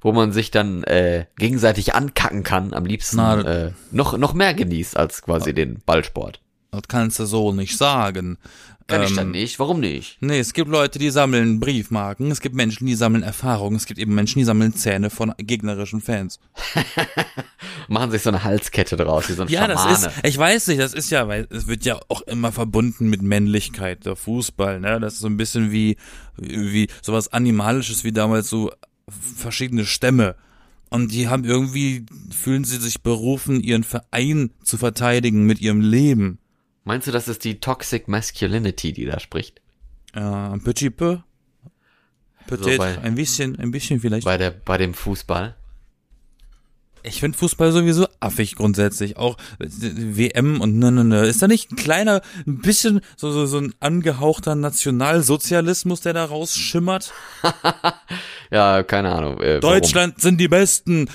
[0.00, 4.54] wo man sich dann äh, gegenseitig ankacken kann, am liebsten Na, äh, noch noch mehr
[4.54, 6.40] genießt als quasi den Ballsport.
[6.70, 8.38] Das kannst du so nicht sagen.
[8.88, 9.58] Kann ich Ähm, dann nicht?
[9.58, 10.16] Warum nicht?
[10.20, 13.98] Nee, es gibt Leute, die sammeln Briefmarken, es gibt Menschen, die sammeln Erfahrungen, es gibt
[13.98, 16.38] eben Menschen, die sammeln Zähne von gegnerischen Fans.
[17.88, 20.06] Machen sich so eine Halskette draus, wie so ein Ja, das Schamane.
[20.06, 23.22] ist, ich weiß nicht, das ist ja, weil es wird ja auch immer verbunden mit
[23.22, 25.00] Männlichkeit, der Fußball, ne?
[25.00, 25.96] Das ist so ein bisschen wie,
[26.36, 28.70] wie sowas Animalisches wie damals so
[29.36, 30.36] verschiedene Stämme.
[30.88, 36.38] Und die haben irgendwie, fühlen sie sich berufen, ihren Verein zu verteidigen mit ihrem Leben.
[36.86, 39.60] Meinst du, das ist die Toxic Masculinity, die da spricht?
[40.14, 40.20] Äh,
[40.64, 41.18] petit peu.
[42.46, 44.24] Peut-être, bei- ein bisschen, ein bisschen vielleicht.
[44.24, 45.56] Bei der, bei dem Fußball?
[47.02, 49.16] Ich finde Fußball sowieso affig grundsätzlich.
[49.16, 51.26] Auch äh, WM und ne, ne, ne.
[51.26, 56.24] Ist da nicht ein kleiner, ein bisschen so, so, so ein angehauchter Nationalsozialismus, der da
[56.24, 57.12] rausschimmert?
[58.52, 59.40] Ja, keine Ahnung.
[59.40, 59.80] Äh, warum?
[59.80, 61.08] Deutschland sind die Besten.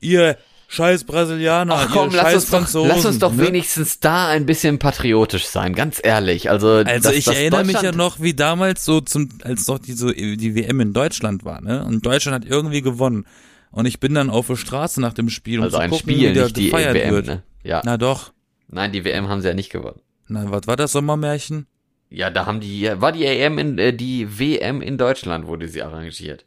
[0.00, 0.38] Ihr
[0.72, 2.88] scheiß Brasilianer, Ach komm, lass scheiß uns, doch, Franzosen.
[2.88, 3.46] lass uns doch ne?
[3.46, 6.48] wenigstens da ein bisschen patriotisch sein, ganz ehrlich.
[6.50, 9.78] Also, Also dass- ich dass erinnere mich ja noch, wie damals so zum, als doch
[9.78, 11.84] die, so, die WM in Deutschland war, ne?
[11.84, 13.26] Und Deutschland hat irgendwie gewonnen.
[13.70, 16.10] Und ich bin dann auf der Straße nach dem Spiel, um Also zu ein gucken,
[16.14, 17.26] Spiel, wie der nicht die gefeiert WM, wird.
[17.26, 17.42] ne?
[17.64, 17.82] Ja.
[17.84, 18.32] Na doch.
[18.68, 20.00] Nein, die WM haben sie ja nicht gewonnen.
[20.28, 21.66] Na, was war das Sommermärchen?
[22.10, 25.82] Ja, da haben die, war die EM in, äh, die WM in Deutschland wurde sie
[25.82, 26.44] arrangiert.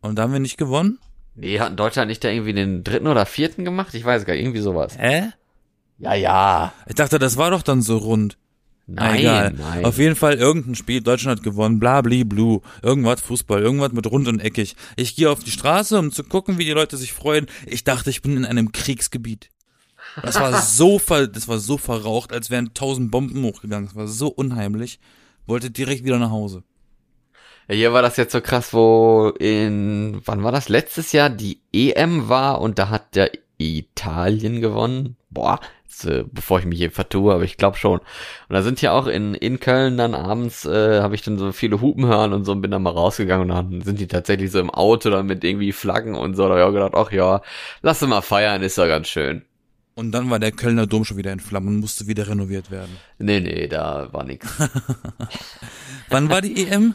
[0.00, 0.98] Und da haben wir nicht gewonnen?
[1.38, 3.94] Nee, hat Deutschland nicht da irgendwie den dritten oder vierten gemacht?
[3.94, 4.96] Ich weiß gar nicht, irgendwie sowas.
[4.98, 5.30] Hä?
[5.98, 6.72] Ja, ja.
[6.86, 8.36] Ich dachte, das war doch dann so rund.
[8.86, 9.52] Na, Nein, egal.
[9.58, 9.84] nein.
[9.84, 14.06] Auf jeden Fall irgendein Spiel, Deutschland hat gewonnen, bla bli blu, irgendwas Fußball, irgendwas mit
[14.10, 14.76] rund und eckig.
[14.96, 17.46] Ich gehe auf die Straße, um zu gucken, wie die Leute sich freuen.
[17.66, 19.50] Ich dachte, ich bin in einem Kriegsgebiet.
[20.22, 23.88] Das war so ver, das war so verraucht, als wären tausend Bomben hochgegangen.
[23.88, 25.00] Das war so unheimlich.
[25.46, 26.62] Wollte direkt wieder nach Hause.
[27.68, 30.68] Ja, hier war das jetzt so krass, wo in, wann war das?
[30.70, 35.16] Letztes Jahr die EM war und da hat der Italien gewonnen.
[35.30, 37.98] Boah, jetzt, äh, bevor ich mich hier vertue, aber ich glaube schon.
[37.98, 38.06] Und
[38.48, 41.82] da sind ja auch in, in Köln dann abends, äh, habe ich dann so viele
[41.82, 44.60] Hupen hören und so und bin dann mal rausgegangen und dann sind die tatsächlich so
[44.60, 46.44] im Auto dann mit irgendwie Flaggen und so.
[46.44, 47.42] Da habe ich auch gedacht, ach ja,
[47.82, 49.42] lass mal feiern, ist ja ganz schön.
[49.94, 52.96] Und dann war der Kölner Dom schon wieder in Flammen und musste wieder renoviert werden.
[53.18, 54.46] Nee, nee, da war nix.
[56.08, 56.94] Wann war die EM?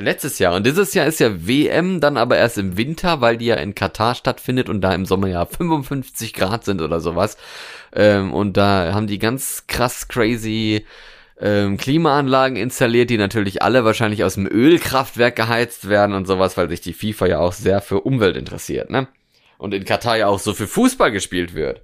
[0.00, 0.54] Letztes Jahr.
[0.54, 3.74] Und dieses Jahr ist ja WM dann aber erst im Winter, weil die ja in
[3.74, 7.36] Katar stattfindet und da im Sommer ja 55 Grad sind oder sowas.
[7.92, 10.84] Ähm, und da haben die ganz krass crazy
[11.40, 16.68] ähm, Klimaanlagen installiert, die natürlich alle wahrscheinlich aus dem Ölkraftwerk geheizt werden und sowas, weil
[16.68, 19.08] sich die FIFA ja auch sehr für Umwelt interessiert, ne?
[19.56, 21.82] Und in Katar ja auch so für Fußball gespielt wird.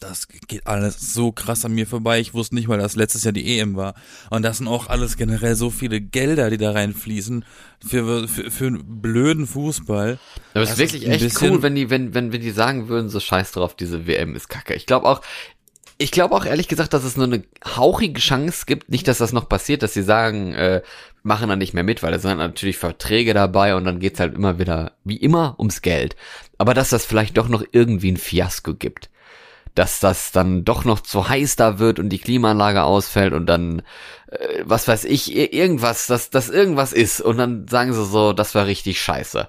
[0.00, 2.20] Das geht alles so krass an mir vorbei.
[2.20, 3.94] Ich wusste nicht mal, dass letztes Jahr die EM war.
[4.30, 7.44] Und das sind auch alles generell so viele Gelder, die da reinfließen
[7.84, 10.18] für, für, für einen blöden Fußball.
[10.54, 12.88] Aber es Das ist wirklich ist echt cool, wenn die, wenn, wenn, wenn die sagen
[12.88, 14.74] würden, so scheiß drauf, diese WM ist kacke.
[14.74, 15.20] Ich glaube auch,
[15.98, 19.32] ich glaube auch ehrlich gesagt, dass es nur eine hauchige Chance gibt, nicht, dass das
[19.32, 20.82] noch passiert, dass sie sagen, äh,
[21.24, 24.34] machen dann nicht mehr mit, weil da sind natürlich Verträge dabei und dann geht's halt
[24.34, 26.14] immer wieder, wie immer, ums Geld.
[26.56, 29.10] Aber dass das vielleicht doch noch irgendwie ein Fiasko gibt.
[29.78, 33.82] Dass das dann doch noch zu heiß da wird und die Klimaanlage ausfällt und dann,
[34.26, 38.32] äh, was weiß ich, ir- irgendwas, dass das irgendwas ist und dann sagen sie so,
[38.32, 39.48] das war richtig scheiße.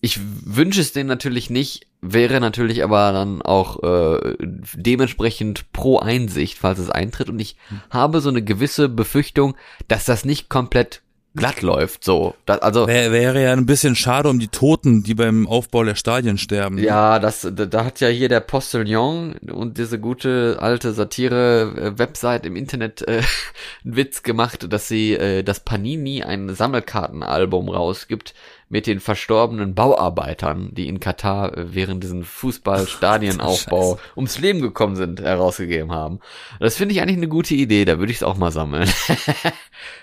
[0.00, 4.34] Ich wünsche es denen natürlich nicht, wäre natürlich aber dann auch äh,
[4.74, 7.28] dementsprechend pro Einsicht, falls es eintritt.
[7.30, 7.56] Und ich
[7.88, 9.54] habe so eine gewisse Befürchtung,
[9.86, 11.02] dass das nicht komplett
[11.34, 12.04] glatt läuft.
[12.04, 15.84] So, das, also Wär, wäre ja ein bisschen schade um die Toten, die beim Aufbau
[15.84, 16.78] der Stadien sterben.
[16.78, 23.02] ja, das da, hat ja hier der Postillon und diese gute alte Satire-Website im Internet
[23.08, 23.22] äh,
[23.84, 28.34] einen Witz gemacht, dass sie, äh, dass Panini ein Sammelkartenalbum rausgibt
[28.72, 35.20] mit den verstorbenen Bauarbeitern, die in Katar äh, während diesen Fußballstadienaufbau ums Leben gekommen sind,
[35.20, 36.20] herausgegeben haben.
[36.58, 38.90] Das finde ich eigentlich eine gute Idee, da würde ich es auch mal sammeln.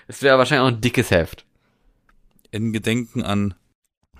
[0.06, 1.46] Es wäre wahrscheinlich auch ein dickes Heft.
[2.52, 3.54] in Gedenken an.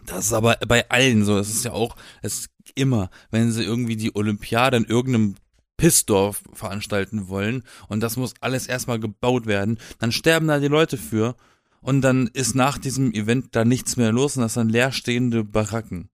[0.07, 1.39] Das ist aber bei allen so.
[1.39, 5.35] Es ist ja auch, es ist immer, wenn sie irgendwie die Olympiade in irgendeinem
[5.77, 10.97] Pissdorf veranstalten wollen und das muss alles erstmal gebaut werden, dann sterben da die Leute
[10.97, 11.37] für
[11.81, 16.09] und dann ist nach diesem Event da nichts mehr los und das sind leerstehende Baracken.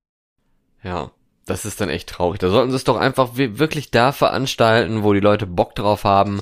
[0.83, 1.11] Ja,
[1.47, 2.39] das ist dann echt traurig.
[2.41, 6.05] Da sollten sie es doch einfach wi- wirklich da veranstalten, wo die Leute Bock drauf
[6.05, 6.41] haben.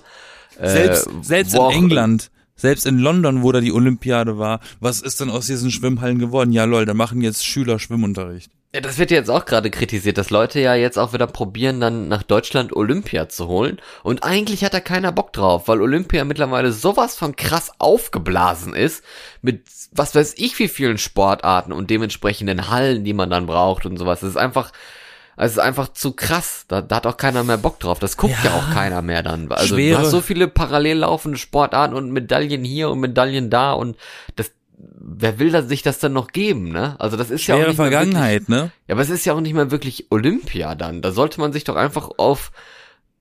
[0.58, 5.00] Äh, Selbst, selbst wo in England, selbst in London, wo da die Olympiade war, was
[5.00, 6.52] ist denn aus diesen Schwimmhallen geworden?
[6.52, 8.50] Ja lol, da machen jetzt Schüler Schwimmunterricht.
[8.74, 12.08] Ja, das wird jetzt auch gerade kritisiert, dass Leute ja jetzt auch wieder probieren, dann
[12.08, 13.80] nach Deutschland Olympia zu holen.
[14.02, 19.04] Und eigentlich hat da keiner Bock drauf, weil Olympia mittlerweile sowas von krass aufgeblasen ist,
[19.42, 23.96] mit was weiß ich wie vielen Sportarten und dementsprechenden Hallen, die man dann braucht und
[23.96, 24.24] sowas.
[24.24, 24.72] Es ist einfach,
[25.36, 26.64] es ist einfach zu krass.
[26.66, 28.00] Da, da hat auch keiner mehr Bock drauf.
[28.00, 29.52] Das guckt ja, ja auch keiner mehr dann.
[29.52, 29.98] Also schwere.
[29.98, 33.96] du hast so viele parallel laufende Sportarten und Medaillen hier und Medaillen da und
[34.34, 36.96] das, wer will da sich das dann noch geben, ne?
[36.98, 38.72] Also das ist Schwere ja auch nicht Vergangenheit, wirklich, ne?
[38.88, 41.02] Ja, aber es ist ja auch nicht mehr wirklich Olympia dann.
[41.02, 42.50] Da sollte man sich doch einfach auf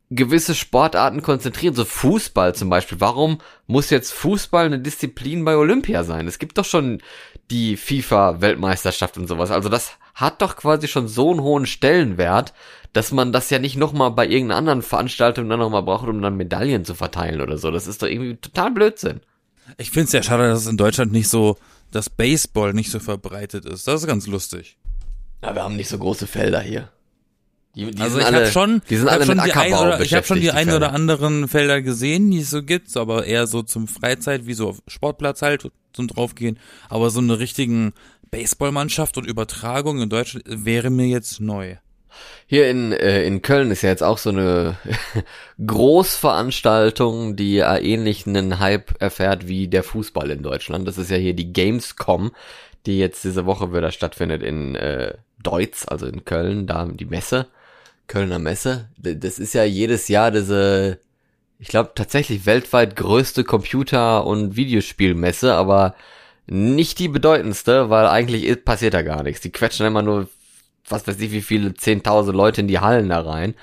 [0.09, 2.99] gewisse Sportarten konzentrieren, so Fußball zum Beispiel.
[3.01, 6.27] Warum muss jetzt Fußball eine Disziplin bei Olympia sein?
[6.27, 7.01] Es gibt doch schon
[7.49, 9.51] die FIFA-Weltmeisterschaft und sowas.
[9.51, 12.53] Also das hat doch quasi schon so einen hohen Stellenwert,
[12.93, 16.37] dass man das ja nicht nochmal bei irgendeiner anderen Veranstaltung dann nochmal braucht, um dann
[16.37, 17.71] Medaillen zu verteilen oder so.
[17.71, 19.21] Das ist doch irgendwie total Blödsinn.
[19.77, 21.57] Ich finde es ja schade, dass es in Deutschland nicht so,
[21.91, 23.87] dass Baseball nicht so verbreitet ist.
[23.87, 24.77] Das ist ganz lustig.
[25.41, 26.89] Ja, wir haben nicht so große Felder hier.
[27.75, 30.25] Die, die also ich habe schon, die sind alle schon mit ein oder, ich habe
[30.25, 33.63] schon die, die ein oder anderen Felder gesehen, die es so gibt, aber eher so
[33.63, 36.59] zum Freizeit, wie so auf Sportplatz halt zum draufgehen.
[36.87, 37.93] Aber so eine richtigen
[38.29, 41.77] Baseballmannschaft und Übertragung in Deutschland wäre mir jetzt neu.
[42.47, 44.77] Hier in, äh, in Köln ist ja jetzt auch so eine
[45.65, 50.87] Großveranstaltung, die ja ähnlich einen Hype erfährt wie der Fußball in Deutschland.
[50.87, 52.31] Das ist ja hier die Gamescom,
[52.85, 57.47] die jetzt diese Woche wieder stattfindet in äh, Deutz, also in Köln, da die Messe,
[58.07, 58.89] Kölner Messe.
[58.97, 60.99] Das ist ja jedes Jahr diese,
[61.59, 65.95] ich glaube tatsächlich weltweit größte Computer- und Videospielmesse, aber
[66.45, 69.41] nicht die bedeutendste, weil eigentlich passiert da gar nichts.
[69.41, 70.27] Die quetschen immer nur
[70.93, 73.55] was weiß ich, wie viele zehntausend Leute in die Hallen da rein,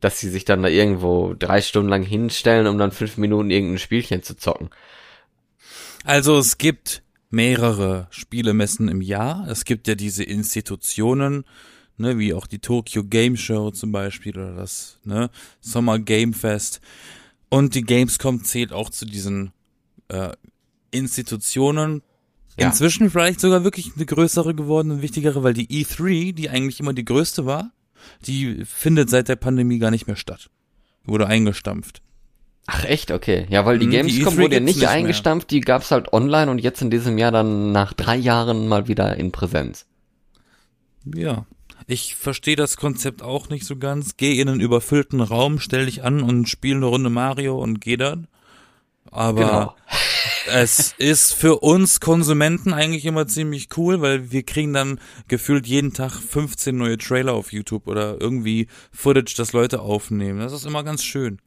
[0.00, 3.78] dass sie sich dann da irgendwo drei Stunden lang hinstellen, um dann fünf Minuten irgendein
[3.78, 4.68] Spielchen zu zocken.
[6.04, 9.46] Also es gibt mehrere Spielemessen im Jahr.
[9.48, 11.44] Es gibt ja diese Institutionen,
[11.96, 16.80] ne, wie auch die Tokyo Game Show zum Beispiel oder das ne, Summer Game Fest.
[17.48, 19.52] Und die Gamescom zählt auch zu diesen
[20.08, 20.30] äh,
[20.90, 22.02] Institutionen,
[22.58, 22.66] ja.
[22.66, 26.92] Inzwischen vielleicht sogar wirklich eine größere geworden und wichtigere, weil die E3, die eigentlich immer
[26.92, 27.72] die größte war,
[28.26, 30.50] die findet seit der Pandemie gar nicht mehr statt.
[31.04, 32.02] Wurde eingestampft.
[32.66, 33.46] Ach echt, okay.
[33.48, 35.60] Ja, weil die Gamescom die wurde ja nicht, nicht eingestampft, mehr.
[35.60, 39.16] die gab's halt online und jetzt in diesem Jahr dann nach drei Jahren mal wieder
[39.16, 39.86] in Präsenz.
[41.12, 41.46] Ja.
[41.88, 44.16] Ich verstehe das Konzept auch nicht so ganz.
[44.16, 47.96] Geh in einen überfüllten Raum, stell dich an und spiel eine Runde Mario und geh
[47.96, 48.28] dann.
[49.10, 49.74] Aber genau.
[50.46, 55.92] Es ist für uns Konsumenten eigentlich immer ziemlich cool, weil wir kriegen dann gefühlt jeden
[55.92, 60.40] Tag 15 neue Trailer auf YouTube oder irgendwie Footage, das Leute aufnehmen.
[60.40, 61.38] Das ist immer ganz schön.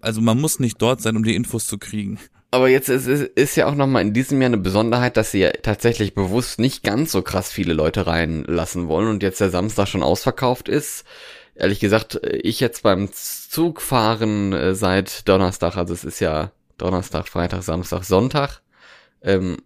[0.00, 2.18] Also man muss nicht dort sein, um die Infos zu kriegen.
[2.50, 5.40] Aber jetzt ist, ist, ist ja auch nochmal in diesem Jahr eine Besonderheit, dass sie
[5.40, 9.88] ja tatsächlich bewusst nicht ganz so krass viele Leute reinlassen wollen und jetzt der Samstag
[9.88, 11.04] schon ausverkauft ist
[11.54, 17.62] ehrlich gesagt, ich jetzt beim Zugfahren äh, seit Donnerstag, also es ist ja Donnerstag, Freitag,
[17.62, 18.60] Samstag, Sonntag,
[19.22, 19.58] ähm,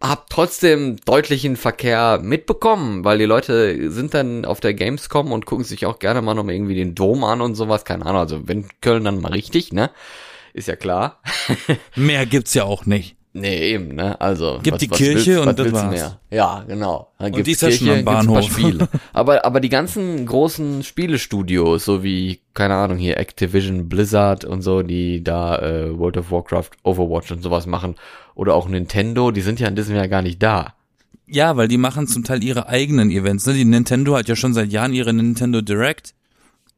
[0.00, 5.64] hab trotzdem deutlichen Verkehr mitbekommen, weil die Leute sind dann auf der Gamescom und gucken
[5.64, 8.66] sich auch gerne mal noch irgendwie den Dom an und sowas, keine Ahnung, also wenn
[8.80, 9.90] Köln dann mal richtig, ne?
[10.54, 11.22] Ist ja klar.
[11.96, 13.16] Mehr gibt's ja auch nicht.
[13.34, 14.20] Nee, eben, ne?
[14.20, 14.60] Also.
[14.62, 15.90] Gibt was, die was Kirche willst, und das war's.
[15.90, 16.20] Mehr?
[16.30, 17.08] Ja, genau.
[17.18, 18.44] Dann und die ist ja schon am Bahnhof.
[18.44, 18.88] Spiele.
[19.14, 24.82] aber, aber die ganzen großen Spielestudios, so wie, keine Ahnung, hier Activision, Blizzard und so,
[24.82, 27.94] die da äh, World of Warcraft, Overwatch und sowas machen,
[28.34, 30.74] oder auch Nintendo, die sind ja in diesem Jahr gar nicht da.
[31.26, 33.46] Ja, weil die machen zum Teil ihre eigenen Events.
[33.46, 33.54] Ne?
[33.54, 36.12] Die Nintendo hat ja schon seit Jahren ihre Nintendo Direct.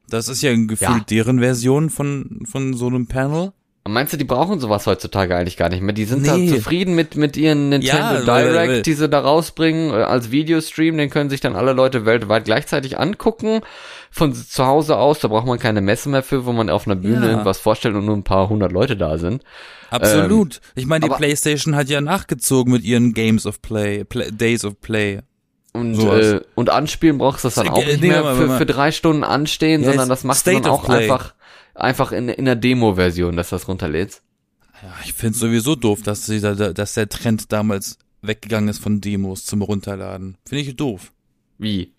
[0.07, 1.03] Das ist ja gefühlt ja.
[1.09, 3.51] deren Version von, von so einem Panel.
[3.87, 5.93] Meinst du, die brauchen sowas heutzutage eigentlich gar nicht mehr?
[5.93, 6.49] Die sind nee.
[6.49, 10.31] da zufrieden mit, mit ihren Nintendo ja, Direct, weil, die sie da rausbringen äh, als
[10.31, 13.61] Videostream, den können sich dann alle Leute weltweit gleichzeitig angucken.
[14.09, 16.95] Von zu Hause aus, da braucht man keine Messe mehr für, wo man auf einer
[16.95, 17.31] Bühne ja.
[17.33, 19.43] irgendwas vorstellt und nur ein paar hundert Leute da sind.
[19.91, 20.55] Absolut.
[20.55, 24.65] Ähm, ich meine, die PlayStation hat ja nachgezogen mit ihren Games of Play, Play Days
[24.65, 25.19] of Play.
[25.73, 29.23] Und, äh, und anspielen brauchst du das dann auch nicht mehr für, für drei Stunden
[29.23, 31.35] anstehen, ja, sondern das machst du dann auch einfach
[31.75, 34.23] einfach in, in der Demo-Version, dass das runterlädst.
[34.81, 39.45] Ja, ich find's sowieso doof, dass dieser, dass der Trend damals weggegangen ist von Demos
[39.45, 40.37] zum Runterladen.
[40.47, 41.13] Finde ich doof.
[41.57, 41.93] Wie?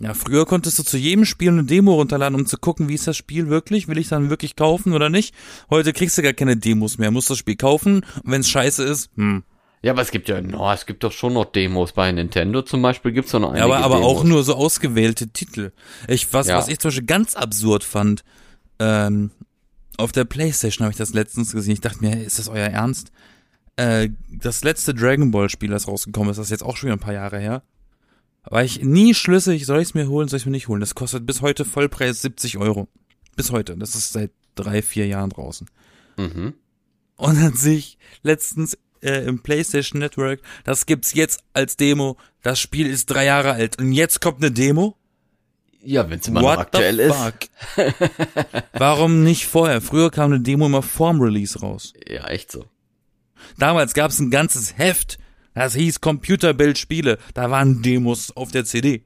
[0.00, 3.06] Ja, früher konntest du zu jedem Spiel eine Demo runterladen, um zu gucken, wie ist
[3.06, 5.34] das Spiel wirklich, will ich dann wirklich kaufen oder nicht.
[5.70, 9.10] Heute kriegst du gar keine Demos mehr, musst das Spiel kaufen und wenn's scheiße ist,
[9.16, 9.44] hm.
[9.82, 12.80] Ja, aber es gibt ja, no, es gibt doch schon noch Demos bei Nintendo zum
[12.80, 14.16] Beispiel, gibt's doch noch einige Ja, aber, aber Demos.
[14.16, 15.72] auch nur so ausgewählte Titel.
[16.08, 16.56] Ich, was, ja.
[16.56, 18.24] was ich zum Beispiel ganz absurd fand,
[18.78, 19.30] ähm,
[19.96, 21.74] auf der Playstation habe ich das letztens gesehen.
[21.74, 23.12] Ich dachte mir, ist das euer Ernst?
[23.76, 26.96] Äh, das letzte Dragon Ball Spiel, das rausgekommen ist, das ist jetzt auch schon wieder
[26.96, 27.62] ein paar Jahre her.
[28.44, 30.80] war ich nie schlüssig, soll ich es mir holen, soll ich es mir nicht holen.
[30.80, 32.88] Das kostet bis heute Vollpreis 70 Euro.
[33.36, 33.76] Bis heute.
[33.76, 35.68] Das ist seit drei, vier Jahren draußen.
[36.16, 36.54] Mhm.
[37.16, 42.16] Und dann sehe ich letztens äh, im PlayStation Network, das gibt's jetzt als Demo.
[42.42, 44.96] Das Spiel ist drei Jahre alt und jetzt kommt eine Demo.
[45.84, 47.14] Ja, wenn es immer noch aktuell ist.
[48.72, 49.80] Warum nicht vorher?
[49.80, 51.92] Früher kam eine Demo immer vorm Release raus.
[52.08, 52.64] Ja, echt so.
[53.58, 55.18] Damals gab's ein ganzes Heft,
[55.54, 57.18] das hieß Computerbildspiele.
[57.34, 59.04] Da waren Demos auf der CD.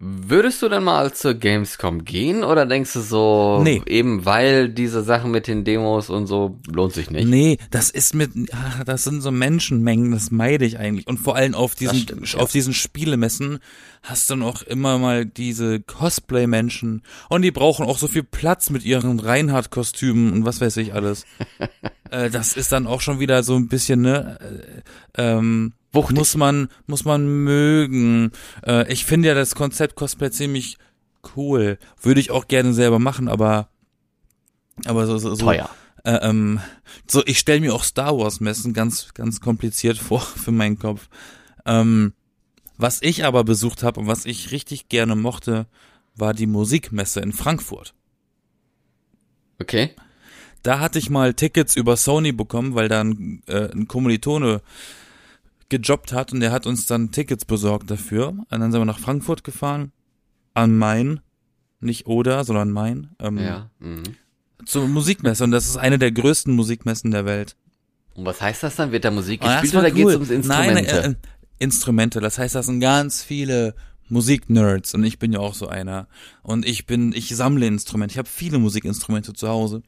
[0.00, 3.82] Würdest du denn mal zur Gamescom gehen oder denkst du so, Nee.
[3.86, 7.26] eben weil diese Sachen mit den Demos und so lohnt sich nicht?
[7.26, 11.08] Nee, das ist mit, ah, das sind so Menschenmengen, das meide ich eigentlich.
[11.08, 12.38] Und vor allem auf diesen, stimmt, ja.
[12.38, 13.58] auf diesen Spielemessen
[14.02, 17.02] hast du noch immer mal diese Cosplay-Menschen.
[17.28, 21.26] Und die brauchen auch so viel Platz mit ihren Reinhard-Kostümen und was weiß ich alles.
[22.10, 24.38] äh, das ist dann auch schon wieder so ein bisschen, ne,
[25.16, 26.16] äh, ähm, Wuchtig.
[26.16, 28.32] muss man, muss man mögen.
[28.66, 30.78] Äh, ich finde ja das Konzept Cosplay ziemlich
[31.36, 31.78] cool.
[32.00, 33.68] Würde ich auch gerne selber machen, aber,
[34.84, 35.70] aber so, so, so Teuer.
[36.04, 36.60] äh, ähm,
[37.06, 41.08] so, ich stelle mir auch Star Wars Messen ganz, ganz kompliziert vor für meinen Kopf.
[41.64, 42.12] Ähm,
[42.76, 45.66] was ich aber besucht habe und was ich richtig gerne mochte,
[46.14, 47.94] war die Musikmesse in Frankfurt.
[49.60, 49.90] Okay.
[50.62, 54.60] Da hatte ich mal Tickets über Sony bekommen, weil da ein, äh, ein Kommilitone
[55.68, 58.28] gejobbt hat und der hat uns dann Tickets besorgt dafür.
[58.28, 59.92] Und dann sind wir nach Frankfurt gefahren,
[60.54, 61.20] an Main,
[61.80, 63.70] nicht Oder, sondern Main, ähm, Ja.
[63.78, 64.02] Mhm.
[64.64, 65.44] zur Musikmesse.
[65.44, 67.56] Und das ist eine der größten Musikmessen der Welt.
[68.14, 68.90] Und was heißt das dann?
[68.90, 70.14] Wird da Musik Oh, gespielt oder cool.
[70.14, 70.82] ums Instrumente?
[71.00, 71.14] Nein, äh,
[71.60, 72.20] Instrumente.
[72.20, 73.74] Das heißt, das sind ganz viele
[74.08, 76.08] Musiknerds und ich bin ja auch so einer.
[76.42, 78.12] Und ich bin, ich sammle Instrumente.
[78.14, 79.82] Ich habe viele Musikinstrumente zu Hause.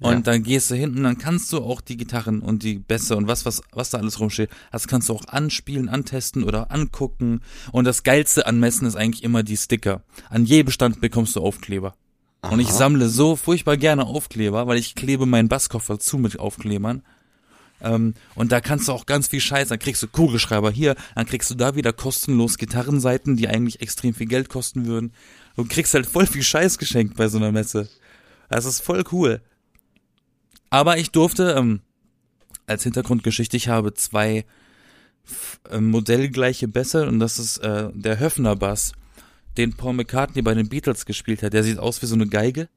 [0.00, 0.20] Und Ja.
[0.20, 3.44] dann gehst du hinten, dann kannst du auch die Gitarren und die Bässe und was,
[3.44, 7.40] was, was da alles rumsteht, das kannst du auch anspielen, antesten oder angucken.
[7.72, 10.02] Und das Geilste an Messen ist eigentlich immer die Sticker.
[10.30, 11.94] An jedem Stand bekommst du Aufkleber.
[12.42, 12.76] Und ich Aha.
[12.76, 17.02] sammle so furchtbar gerne Aufkleber, weil ich klebe meinen Basskoffer zu mit Aufklebern.
[17.80, 21.26] Ähm, und da kannst du auch ganz viel Scheiß, dann kriegst du Kugelschreiber hier, dann
[21.26, 25.12] kriegst du da wieder kostenlos Gitarrenseiten, die eigentlich extrem viel Geld kosten würden.
[25.56, 27.88] Du kriegst halt voll viel Scheiß geschenkt bei so einer Messe.
[28.48, 29.40] Das ist voll cool.
[30.70, 31.80] Aber ich durfte, ähm,
[32.66, 34.44] als Hintergrundgeschichte, ich habe zwei
[35.70, 38.92] äh, modellgleiche Bässe und das ist äh, der Höfner Bass,
[39.56, 41.52] den Paul McCartney bei den Beatles gespielt hat.
[41.52, 42.68] Der sieht aus wie so eine Geige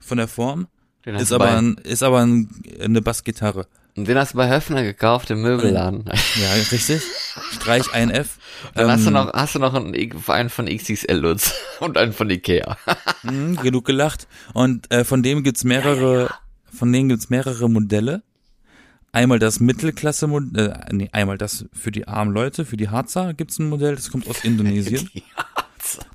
[0.00, 0.68] von der Form,
[1.06, 2.48] Den ist aber, ein, ist aber ein,
[2.80, 3.66] eine Bassgitarre.
[3.96, 6.04] und den hast du bei Höfner gekauft im Möbelladen.
[6.40, 7.00] Ja, richtig.
[7.52, 8.38] Streich ein F.
[8.74, 9.94] Dann hast du Ähm, noch, hast du noch einen,
[10.28, 12.76] einen von XXL Lutz und einen von Ikea.
[13.22, 14.28] mh, genug gelacht.
[14.52, 16.30] Und äh, von dem gibt's mehrere,
[16.74, 18.22] von denen gibt's mehrere Modelle.
[19.12, 23.58] Einmal das Mittelklasse äh, nee, einmal das für die armen Leute, für die Harzer gibt's
[23.58, 25.08] ein Modell, das kommt aus Indonesien.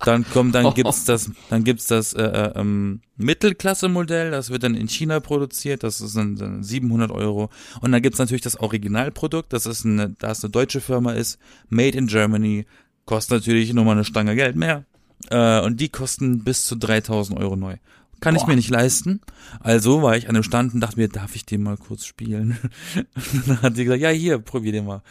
[0.04, 4.76] Dann kommt, dann gibt's das, dann gibt's das äh, äh, ähm, Mittelklasse-Modell, das wird dann
[4.76, 7.50] in China produziert, das ist dann, dann 700 Euro.
[7.80, 11.40] Und dann gibt's natürlich das Originalprodukt, das ist eine, da es eine deutsche Firma ist,
[11.70, 12.66] made in Germany,
[13.06, 14.86] kostet natürlich nochmal eine Stange Geld mehr.
[15.30, 17.76] Äh, und die kosten bis zu 3000 Euro neu.
[18.20, 18.50] Kann ich Boah.
[18.50, 19.22] mir nicht leisten.
[19.60, 22.58] Also war ich an dem Stand und dachte mir, darf ich den mal kurz spielen?
[23.16, 25.02] Und dann hat die gesagt, ja hier, probier den mal.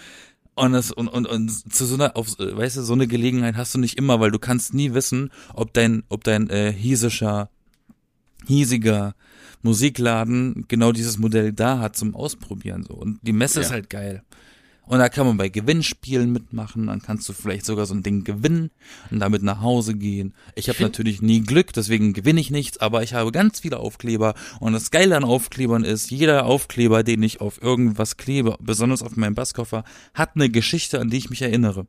[0.55, 3.75] Und, das, und, und, und zu so einer, auf, weißt du, so eine Gelegenheit hast
[3.75, 7.49] du nicht immer, weil du kannst nie wissen, ob dein, ob dein äh, hiesischer,
[8.47, 9.15] hiesiger
[9.63, 12.95] Musikladen genau dieses Modell da hat zum Ausprobieren so.
[12.95, 13.75] Und die Messe ist Ja.
[13.75, 14.23] halt geil.
[14.89, 18.25] Und da kann man bei Gewinnspielen mitmachen, dann kannst du vielleicht sogar so ein Ding
[18.25, 18.71] gewinnen
[19.11, 20.33] und damit nach Hause gehen.
[20.55, 24.33] Ich habe natürlich nie Glück, deswegen gewinne ich nichts, aber ich habe ganz viele Aufkleber
[24.61, 29.15] und das Geile an Aufklebern ist, jeder Aufkleber, den ich auf irgendwas klebe, besonders auf
[29.15, 31.87] meinem Basskoffer, hat eine Geschichte, an die ich mich erinnere.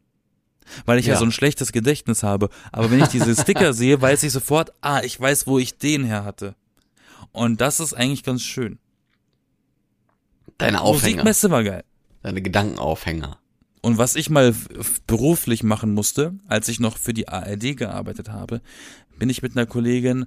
[0.86, 1.14] Weil ich ja.
[1.14, 1.20] Ja.
[1.20, 2.50] so ein schlechtes Gedächtnis habe.
[2.74, 6.04] Aber wenn ich diese Sticker sehe, weiß ich sofort, ah, ich weiß, wo ich den
[6.04, 6.54] her hatte.
[7.32, 8.78] Und das ist eigentlich ganz schön.
[10.58, 11.24] Deine Aufhänger.
[11.24, 11.86] Musikmesse war geil.
[12.22, 13.38] Deine Gedankenaufhänger.
[13.82, 14.54] Und was ich mal
[15.08, 18.62] beruflich machen musste, als ich noch für die ARD gearbeitet habe,
[19.18, 20.26] bin ich mit einer Kollegin,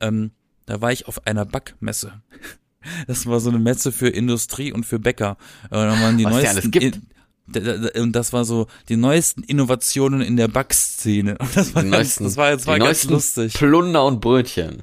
[0.00, 0.30] ähm,
[0.66, 2.12] da war ich auf einer Backmesse.
[3.06, 5.38] Das war so eine Messe für Industrie und für Bäcker.
[5.70, 7.00] Und dann waren die Was neuesten alles gibt.
[7.46, 11.38] Da- da- da- und das war so die neuesten Innovationen in der Backszene.
[11.40, 13.54] Und das war, Die ganz, neuesten, das war, das war ganz lustig.
[13.54, 14.82] Plunder und Brötchen.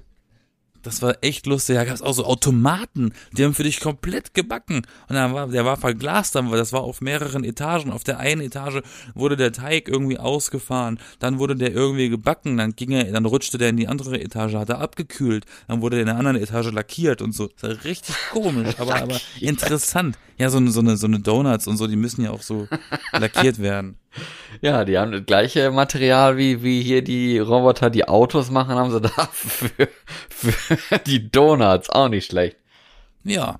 [0.83, 1.75] Das war echt lustig.
[1.75, 4.77] Da gab es auch so Automaten, die haben für dich komplett gebacken.
[5.07, 7.91] Und dann war, der war verglast, dann das war auf mehreren Etagen.
[7.91, 8.81] Auf der einen Etage
[9.13, 13.57] wurde der Teig irgendwie ausgefahren, dann wurde der irgendwie gebacken, dann ging er, dann rutschte
[13.57, 16.71] der in die andere Etage, hat er abgekühlt, dann wurde der in der anderen Etage
[16.71, 17.47] lackiert und so.
[17.59, 20.17] Das war richtig komisch, aber, aber interessant.
[20.37, 22.67] Ja, so so eine, so eine Donuts und so, die müssen ja auch so
[23.11, 23.97] lackiert werden.
[24.59, 28.91] Ja, die haben das gleiche Material wie, wie hier die Roboter, die Autos machen, haben
[28.91, 29.87] sie da für,
[30.29, 31.89] für die Donuts.
[31.89, 32.57] Auch nicht schlecht.
[33.23, 33.59] Ja,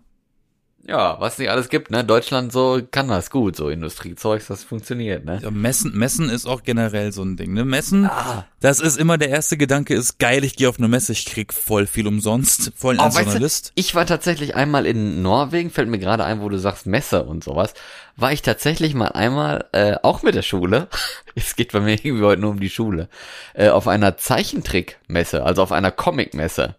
[0.87, 2.03] Ja, was nicht alles gibt, ne?
[2.03, 5.39] Deutschland so kann das gut, so Industriezeugs, das funktioniert, ne?
[5.43, 7.63] Ja, Messen, Messen ist auch generell so ein Ding, ne?
[7.65, 8.45] Messen, Ah.
[8.61, 11.53] das ist immer der erste Gedanke, ist geil, ich gehe auf eine Messe, ich krieg
[11.53, 13.71] voll viel umsonst, voll Oh, als weißt du, Journalist.
[13.75, 17.43] ich war tatsächlich einmal in Norwegen, fällt mir gerade ein, wo du sagst Messe und
[17.43, 17.75] sowas,
[18.15, 20.87] war ich tatsächlich mal einmal, äh, auch mit der Schule,
[21.35, 23.07] es geht bei mir irgendwie heute nur um die Schule,
[23.53, 26.75] äh, auf einer Zeichentrickmesse, also auf einer Comicmesse.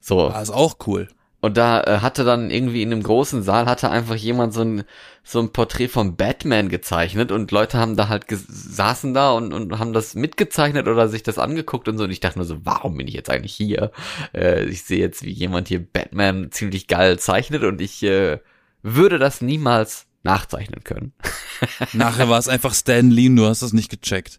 [0.00, 0.30] So.
[0.30, 1.08] Ah, ist auch cool.
[1.42, 4.84] Und da äh, hatte dann irgendwie in einem großen Saal hatte einfach jemand so ein
[5.24, 9.76] so ein Porträt von Batman gezeichnet und Leute haben da halt saßen da und, und
[9.80, 12.96] haben das mitgezeichnet oder sich das angeguckt und so und ich dachte nur so, warum
[12.96, 13.90] bin ich jetzt eigentlich hier?
[14.32, 18.38] Äh, ich sehe jetzt, wie jemand hier Batman ziemlich geil zeichnet und ich äh,
[18.82, 21.12] würde das niemals nachzeichnen können.
[21.92, 24.38] Nachher war es einfach Stan Lee, du hast es nicht gecheckt.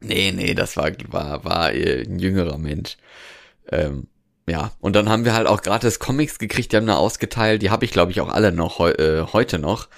[0.00, 2.96] Nee, nee, das war, war, war äh, ein jüngerer Mensch.
[3.70, 4.06] Ähm,
[4.48, 7.70] ja, und dann haben wir halt auch gratis Comics gekriegt, die haben da ausgeteilt, die
[7.70, 9.88] habe ich glaube ich auch alle noch heu, äh, heute noch.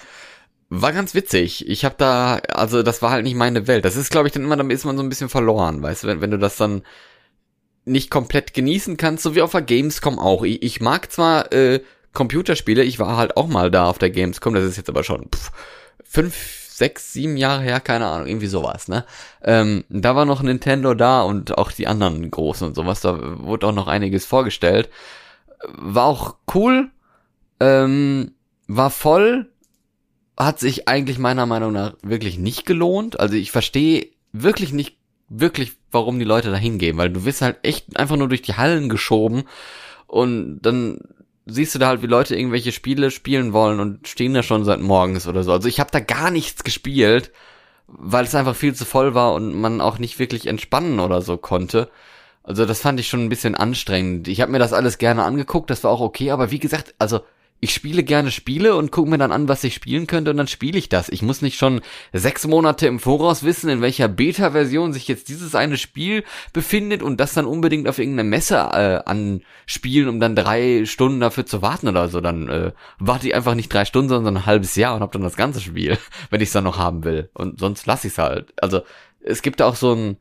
[0.69, 1.69] War ganz witzig.
[1.69, 3.85] Ich habe da, also das war halt nicht meine Welt.
[3.85, 6.09] Das ist glaube ich dann immer, dann ist man so ein bisschen verloren, weißt du,
[6.09, 6.83] wenn, wenn du das dann
[7.85, 10.43] nicht komplett genießen kannst, so wie auf der Gamescom auch.
[10.45, 11.81] Ich, ich mag zwar äh,
[12.13, 15.29] Computerspiele, ich war halt auch mal da auf der Gamescom, das ist jetzt aber schon
[15.35, 15.51] pff,
[16.05, 16.35] fünf,
[16.81, 19.05] sechs, sieben Jahre her, keine Ahnung, irgendwie sowas, ne?
[19.45, 23.67] Ähm, da war noch Nintendo da und auch die anderen großen und sowas, da wurde
[23.69, 24.89] auch noch einiges vorgestellt.
[25.69, 26.91] War auch cool,
[27.61, 28.33] ähm,
[28.67, 29.53] war voll,
[30.39, 33.21] hat sich eigentlich meiner Meinung nach wirklich nicht gelohnt.
[33.21, 34.97] Also ich verstehe wirklich nicht
[35.29, 38.55] wirklich, warum die Leute da hingehen, weil du wirst halt echt einfach nur durch die
[38.55, 39.45] Hallen geschoben
[40.07, 40.99] und dann
[41.51, 44.81] siehst du da halt, wie Leute irgendwelche Spiele spielen wollen und stehen da schon seit
[44.81, 45.53] morgens oder so.
[45.53, 47.33] Also ich habe da gar nichts gespielt,
[47.87, 51.37] weil es einfach viel zu voll war und man auch nicht wirklich entspannen oder so
[51.37, 51.91] konnte.
[52.43, 54.29] Also das fand ich schon ein bisschen anstrengend.
[54.29, 57.21] Ich habe mir das alles gerne angeguckt, das war auch okay, aber wie gesagt, also
[57.61, 60.47] ich spiele gerne Spiele und gucke mir dann an, was ich spielen könnte und dann
[60.47, 61.11] spiele ich das.
[61.11, 61.83] Ich muss nicht schon
[62.13, 67.21] sechs Monate im Voraus wissen, in welcher Beta-Version sich jetzt dieses eine Spiel befindet und
[67.21, 71.89] das dann unbedingt auf irgendeine Messe äh, anspielen, um dann drei Stunden dafür zu warten
[71.89, 72.23] oder so.
[72.23, 75.23] Dann äh, warte ich einfach nicht drei Stunden, sondern ein halbes Jahr und habe dann
[75.23, 75.99] das ganze Spiel,
[76.31, 77.29] wenn ich es dann noch haben will.
[77.35, 78.55] Und sonst lasse ich es halt.
[78.63, 78.81] Also
[79.21, 80.17] es gibt auch so einen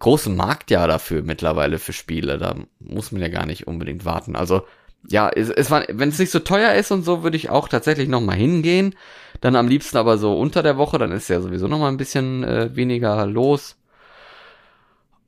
[0.00, 2.36] großen Markt ja dafür mittlerweile für Spiele.
[2.36, 4.36] Da muss man ja gar nicht unbedingt warten.
[4.36, 4.66] Also
[5.08, 7.68] ja, es, es war, wenn es nicht so teuer ist und so, würde ich auch
[7.68, 8.94] tatsächlich noch mal hingehen.
[9.40, 11.96] Dann am liebsten aber so unter der Woche, dann ist ja sowieso noch mal ein
[11.96, 13.76] bisschen äh, weniger los.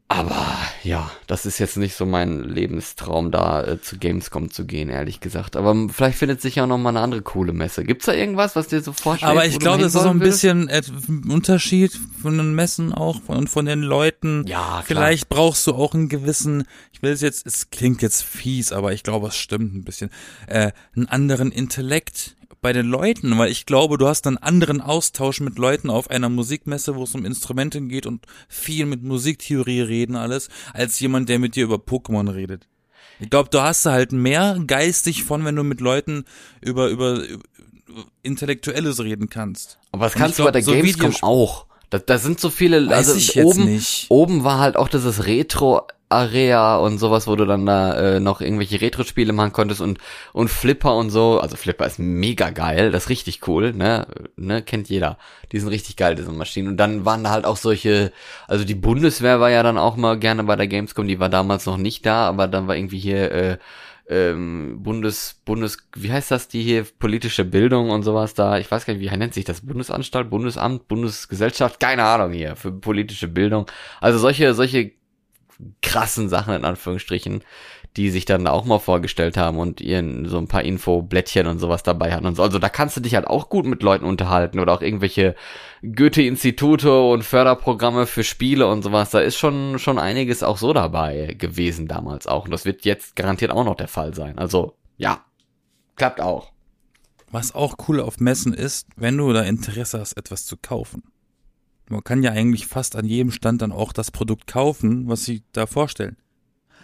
[0.09, 0.47] Aber
[0.85, 5.19] ja, das ist jetzt nicht so mein Lebenstraum, da äh, zu Gamescom zu gehen, ehrlich
[5.19, 5.57] gesagt.
[5.57, 7.83] Aber vielleicht findet sich ja noch mal eine andere coole Messe.
[7.83, 9.33] Gibt's da irgendwas, was dir so vorstellt?
[9.33, 13.51] Aber ich glaube, das ist so ein bisschen ein Unterschied von den Messen auch und
[13.51, 14.45] von den Leuten.
[14.47, 14.85] Ja, klar.
[14.85, 18.93] Vielleicht brauchst du auch einen gewissen, ich will es jetzt, es klingt jetzt fies, aber
[18.93, 20.11] ich glaube, es stimmt ein bisschen,
[20.47, 25.41] äh, einen anderen Intellekt bei den Leuten, weil ich glaube, du hast einen anderen Austausch
[25.41, 30.17] mit Leuten auf einer Musikmesse, wo es um Instrumente geht und viel mit Musiktheorie reden
[30.17, 32.67] alles, als jemand, der mit dir über Pokémon redet.
[33.19, 36.25] Ich glaube, du hast halt mehr geistig von, wenn du mit Leuten
[36.61, 37.39] über, über, über
[38.23, 39.79] Intellektuelles reden kannst.
[39.93, 41.66] Aber das Und kannst ich du bei der glaub, so Gamescom auch.
[41.91, 44.07] Da, da sind so viele, Weiß also oben, nicht.
[44.09, 48.81] oben war halt auch dieses Retro-Area und sowas, wo du dann da äh, noch irgendwelche
[48.81, 49.99] Retro-Spiele machen konntest und
[50.33, 51.39] und Flipper und so.
[51.41, 55.17] Also Flipper ist mega geil, das ist richtig cool, ne, ne, kennt jeder.
[55.53, 56.69] Die sind richtig geil, diese Maschinen.
[56.69, 58.13] Und dann waren da halt auch solche,
[58.49, 61.67] also die Bundeswehr war ja dann auch mal gerne bei der Gamescom, die war damals
[61.67, 63.59] noch nicht da, aber dann war irgendwie hier äh,
[64.09, 68.87] ähm, Bundes, Bundes, wie heißt das, die hier politische Bildung und sowas da, ich weiß
[68.87, 73.67] gar nicht, wie nennt sich das, Bundesanstalt, Bundesamt, Bundesgesellschaft, keine Ahnung hier, für politische Bildung.
[74.01, 74.93] Also solche, solche
[75.83, 77.43] krassen Sachen in Anführungsstrichen,
[77.97, 81.83] die sich dann auch mal vorgestellt haben und ihren so ein paar Infoblättchen und sowas
[81.83, 82.43] dabei hatten und so.
[82.43, 85.35] Also da kannst du dich halt auch gut mit Leuten unterhalten oder auch irgendwelche
[85.83, 89.11] Goethe-Institute und Förderprogramme für Spiele und sowas.
[89.11, 92.45] Da ist schon, schon einiges auch so dabei gewesen damals auch.
[92.45, 94.39] Und das wird jetzt garantiert auch noch der Fall sein.
[94.39, 95.25] Also, ja,
[95.97, 96.53] klappt auch.
[97.31, 101.03] Was auch cool auf Messen ist, wenn du da Interesse hast, etwas zu kaufen.
[101.89, 105.45] Man kann ja eigentlich fast an jedem Stand dann auch das Produkt kaufen, was sie
[105.53, 106.17] da vorstellen.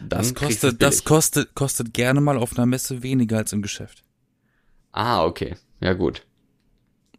[0.09, 4.03] Das kostet, das kostet, kostet gerne mal auf einer Messe weniger als im Geschäft.
[4.93, 5.57] Ah, okay.
[5.81, 6.27] Ja, gut.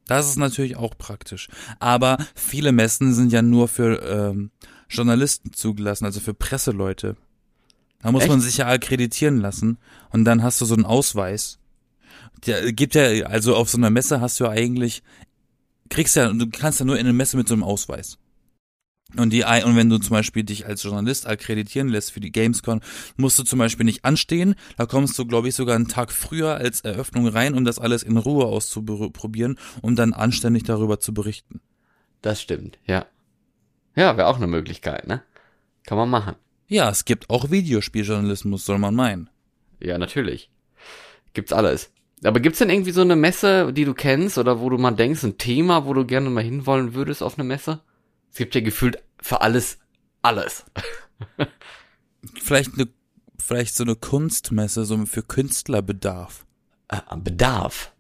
[0.06, 1.50] Das ist natürlich auch praktisch.
[1.80, 4.52] Aber viele Messen sind ja nur für ähm,
[4.90, 7.16] Journalisten zugelassen, also für Presseleute.
[8.02, 8.32] Da muss Echt?
[8.32, 9.78] man sich ja akkreditieren lassen
[10.10, 11.60] und dann hast du so einen Ausweis.
[12.46, 15.04] Der gibt ja, also auf so einer Messe hast du ja eigentlich
[15.94, 18.18] kriegst ja, du kannst ja nur in eine Messe mit so einem Ausweis.
[19.18, 22.82] Und die, und wenn du zum Beispiel dich als Journalist akkreditieren lässt für die Gamescom,
[23.16, 24.56] musst du zum Beispiel nicht anstehen.
[24.78, 28.04] Da kommst du, glaube ich, sogar einen Tag früher als Eröffnung rein, um das alles
[28.04, 31.62] in Ruhe auszuprobieren und dann anständig darüber zu berichten.
[32.22, 33.06] Das stimmt, ja.
[33.96, 35.22] Ja, wäre auch eine Möglichkeit, ne?
[35.86, 36.36] Kann man machen.
[36.68, 39.30] Ja, es gibt auch Videospieljournalismus, soll man meinen.
[39.80, 40.50] Ja, natürlich.
[41.34, 41.92] Gibt's alles.
[42.24, 45.24] Aber gibt's denn irgendwie so eine Messe, die du kennst oder wo du mal denkst,
[45.24, 47.82] ein Thema, wo du gerne mal hinwollen würdest auf eine Messe?
[48.34, 49.78] Es gibt ja gefühlt für alles
[50.24, 50.66] alles.
[52.42, 52.88] vielleicht eine,
[53.38, 56.46] vielleicht so eine Kunstmesse, so für Künstlerbedarf.
[56.88, 57.92] Ah, Bedarf.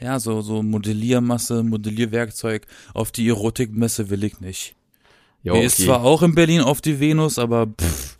[0.00, 2.66] Ja, so, so Modelliermasse, Modellierwerkzeug.
[2.94, 4.74] Auf die Erotikmesse will ich nicht.
[5.42, 5.66] Jo, okay.
[5.66, 8.18] ist zwar auch in Berlin auf die Venus, aber pff,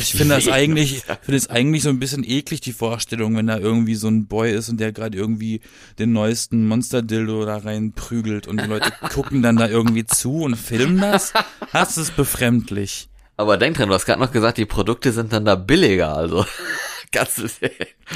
[0.00, 3.58] ich finde das eigentlich, finde es eigentlich so ein bisschen eklig, die Vorstellung, wenn da
[3.58, 5.60] irgendwie so ein Boy ist und der gerade irgendwie
[5.98, 10.56] den neuesten Monster-Dildo da rein prügelt und die Leute gucken dann da irgendwie zu und
[10.56, 11.32] filmen das.
[11.72, 13.08] Das ist befremdlich.
[13.36, 16.44] Aber denk dran, du hast gerade noch gesagt, die Produkte sind dann da billiger, also.
[17.12, 17.48] Kannst du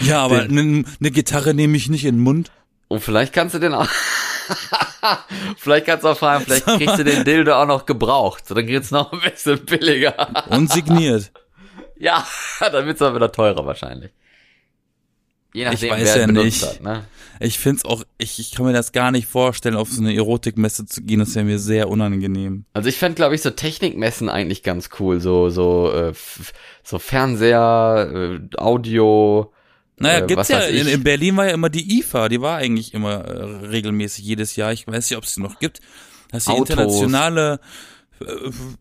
[0.02, 2.52] Ja, aber eine ne Gitarre nehme ich nicht in den Mund.
[2.88, 3.88] Und vielleicht kannst du den auch.
[5.56, 8.46] vielleicht kannst du auch fragen, vielleicht kriegst du den Dildo auch noch gebraucht.
[8.46, 10.46] So, dann geht's noch ein bisschen billiger.
[10.50, 11.32] Und signiert.
[11.96, 12.26] Ja,
[12.60, 14.10] dann wird's aber wieder teurer wahrscheinlich.
[15.54, 16.62] Je nachdem, ich weiß ja nicht.
[16.62, 17.04] Hat, ne?
[17.38, 20.86] Ich find's auch, ich, ich kann mir das gar nicht vorstellen, auf so eine Erotikmesse
[20.86, 21.20] zu gehen.
[21.20, 22.64] Das wäre mir sehr unangenehm.
[22.72, 25.20] Also ich fände, glaube ich, so Technikmessen eigentlich ganz cool.
[25.20, 26.12] So, so, äh,
[26.82, 29.53] so Fernseher, äh, Audio,
[29.96, 32.94] naja, äh, gibt's ja, in, in, Berlin war ja immer die IFA, die war eigentlich
[32.94, 34.72] immer äh, regelmäßig jedes Jahr.
[34.72, 35.80] Ich weiß nicht, ob es sie noch gibt.
[36.30, 37.60] Das ist die internationale,
[38.20, 38.24] äh,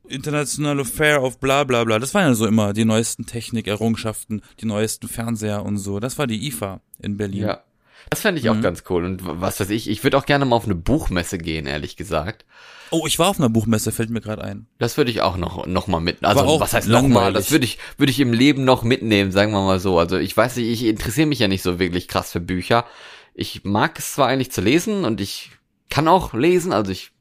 [0.07, 1.99] internationale Fair of bla bla bla.
[1.99, 5.99] Das waren ja so immer die neuesten Technikerrungenschaften, die neuesten Fernseher und so.
[5.99, 7.43] Das war die IFA in Berlin.
[7.43, 7.63] Ja.
[8.09, 8.57] Das fände ich mhm.
[8.57, 9.05] auch ganz cool.
[9.05, 12.45] Und was weiß ich, ich würde auch gerne mal auf eine Buchmesse gehen, ehrlich gesagt.
[12.93, 14.67] Oh, ich war auf einer Buchmesse, fällt mir gerade ein.
[14.77, 16.23] Das würde ich auch noch noch mal mit.
[16.23, 17.33] Also was heißt noch mal?
[17.33, 19.97] Das würde ich würde ich im Leben noch mitnehmen, sagen wir mal so.
[19.97, 22.85] Also ich weiß nicht, ich interessiere mich ja nicht so wirklich krass für Bücher.
[23.33, 25.49] Ich mag es zwar eigentlich zu lesen und ich
[25.89, 27.11] kann auch lesen, also ich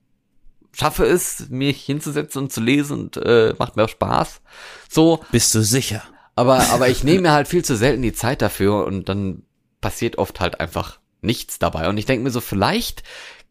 [0.72, 4.42] schaffe es, mich hinzusetzen und zu lesen und äh, macht mir auch Spaß.
[4.90, 5.20] So.
[5.32, 6.02] Bist du sicher?
[6.34, 9.44] Aber aber ich nehme mir halt viel zu selten die Zeit dafür und dann
[9.80, 11.88] passiert oft halt einfach nichts dabei.
[11.88, 13.02] Und ich denke mir so, vielleicht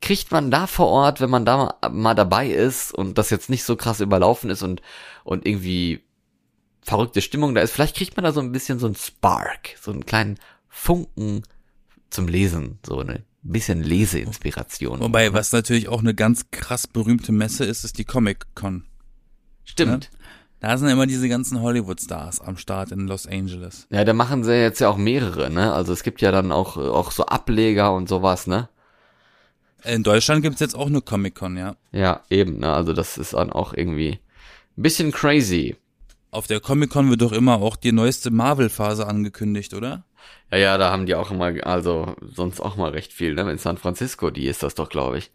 [0.01, 3.63] kriegt man da vor Ort, wenn man da mal dabei ist und das jetzt nicht
[3.63, 4.81] so krass überlaufen ist und,
[5.23, 6.01] und irgendwie
[6.81, 9.91] verrückte Stimmung da ist, vielleicht kriegt man da so ein bisschen so ein Spark, so
[9.91, 11.43] einen kleinen Funken
[12.09, 14.99] zum Lesen, so eine bisschen Leseinspiration.
[14.99, 18.85] Wobei, was natürlich auch eine ganz krass berühmte Messe ist, ist die Comic-Con.
[19.63, 20.09] Stimmt.
[20.11, 20.17] Ne?
[20.59, 23.87] Da sind immer diese ganzen Hollywood-Stars am Start in Los Angeles.
[23.89, 25.73] Ja, da machen sie jetzt ja auch mehrere, ne?
[25.73, 28.69] Also es gibt ja dann auch, auch so Ableger und sowas, ne?
[29.83, 31.75] In Deutschland gibt's jetzt auch eine Comic-Con, ja.
[31.91, 32.71] Ja, eben, ne?
[32.71, 34.19] Also das ist dann auch irgendwie
[34.77, 35.75] ein bisschen crazy.
[36.29, 40.05] Auf der Comic-Con wird doch immer auch die neueste Marvel-Phase angekündigt, oder?
[40.51, 43.49] Ja, ja, da haben die auch immer, also sonst auch mal recht viel, ne?
[43.49, 45.31] In San Francisco, die ist das doch, glaube ich.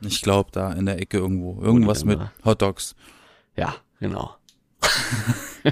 [0.00, 1.62] Ich glaube, da in der Ecke irgendwo.
[1.62, 2.94] Irgendwas mit Hot Dogs.
[3.56, 4.34] Ja, genau.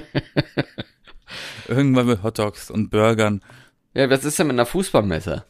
[1.67, 3.41] Irgendwann mit Hot Dogs und Burgern.
[3.93, 5.45] Ja, was ist denn mit einer Fußballmesse?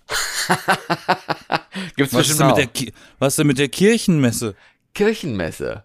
[1.95, 4.55] Gibt's was, ist denn mit der was ist denn mit der Kirchenmesse?
[4.93, 5.83] Kirchenmesse.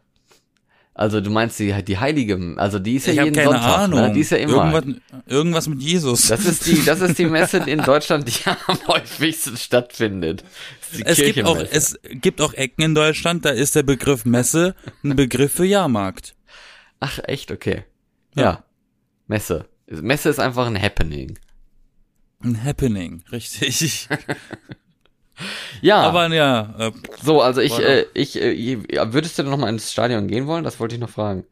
[0.99, 4.01] Also du meinst die, die heilige, also die ist ja ich jeden keine Sonntag, Ahnung.
[4.01, 4.13] Ne?
[4.15, 4.73] Die ist ja immer.
[4.73, 6.27] Irgendwas, irgendwas mit Jesus.
[6.27, 10.43] Das ist die, das ist die Messe in Deutschland, die am häufigsten stattfindet.
[11.05, 15.15] Es gibt auch, es gibt auch Ecken in Deutschland, da ist der Begriff Messe ein
[15.15, 16.35] Begriff für Jahrmarkt.
[16.99, 17.53] Ach, echt?
[17.53, 17.85] Okay.
[18.35, 18.43] Ja.
[18.43, 18.65] ja.
[19.29, 19.67] Messe.
[19.87, 21.39] Messe ist einfach ein Happening.
[22.43, 24.09] Ein Happening, richtig.
[25.83, 26.03] ja.
[26.03, 26.75] Aber ja.
[26.79, 28.79] Äh, so, also ich, äh, ich, äh,
[29.13, 30.65] würdest du denn noch mal ins Stadion gehen wollen?
[30.65, 31.45] Das wollte ich noch fragen.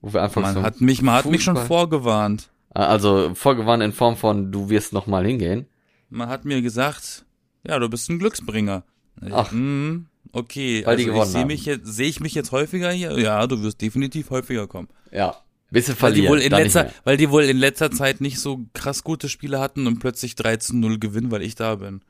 [0.00, 2.50] Wo wir einfach man so hat mich, man hat mich schon vorgewarnt.
[2.72, 5.66] Ah, also vorgewarnt in Form von, du wirst noch mal hingehen.
[6.10, 7.24] Man hat mir gesagt,
[7.66, 8.84] ja, du bist ein Glücksbringer.
[9.32, 9.50] Ach.
[9.50, 10.06] Mhm.
[10.32, 13.18] Okay, Weil also ich sehe mich jetzt, sehe ich mich jetzt häufiger hier?
[13.18, 14.88] Ja, du wirst definitiv häufiger kommen.
[15.10, 15.36] Ja.
[15.70, 16.30] Bisschen verlieren.
[16.30, 19.28] Weil die, wohl in letzter, weil die wohl in letzter Zeit nicht so krass gute
[19.28, 22.02] Spiele hatten und plötzlich 13-0 gewinnen, weil ich da bin.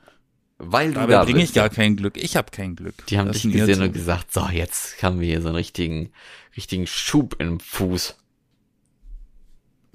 [0.59, 2.17] Weil du Dabei da bringe ich gar kein Glück.
[2.17, 3.07] Ich habe kein Glück.
[3.07, 6.11] Die haben das dich gesehen und gesagt, so, jetzt haben wir hier so einen richtigen,
[6.57, 8.17] richtigen Schub im Fuß.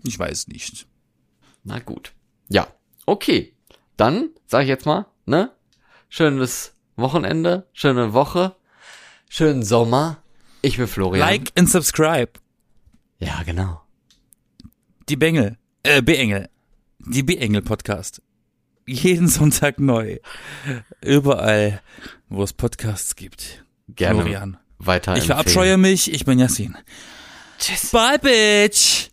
[0.04, 0.88] Ich weiß nicht.
[1.64, 2.14] Na gut.
[2.48, 2.68] Ja.
[3.06, 3.54] Okay.
[3.98, 5.52] Dann sage ich jetzt mal, ne?
[6.10, 8.56] Schönes Wochenende, schöne Woche,
[9.30, 10.22] schönen Sommer.
[10.62, 11.20] Ich bin Florian.
[11.20, 12.32] Like and subscribe.
[13.22, 13.82] Ja, genau.
[15.08, 16.50] Die Bengel, äh, B-Engel.
[17.00, 18.22] Die B-Engel Podcast.
[18.88, 20.18] jeden Sonntag neu.
[21.02, 21.82] Überall,
[22.30, 23.64] wo es Podcasts gibt.
[23.90, 24.58] Gerne Florian.
[24.80, 26.78] weiter Ich verabscheue mich, ich bin Yassin.
[27.60, 27.92] Tschüss.
[27.92, 29.11] Bye, Bitch!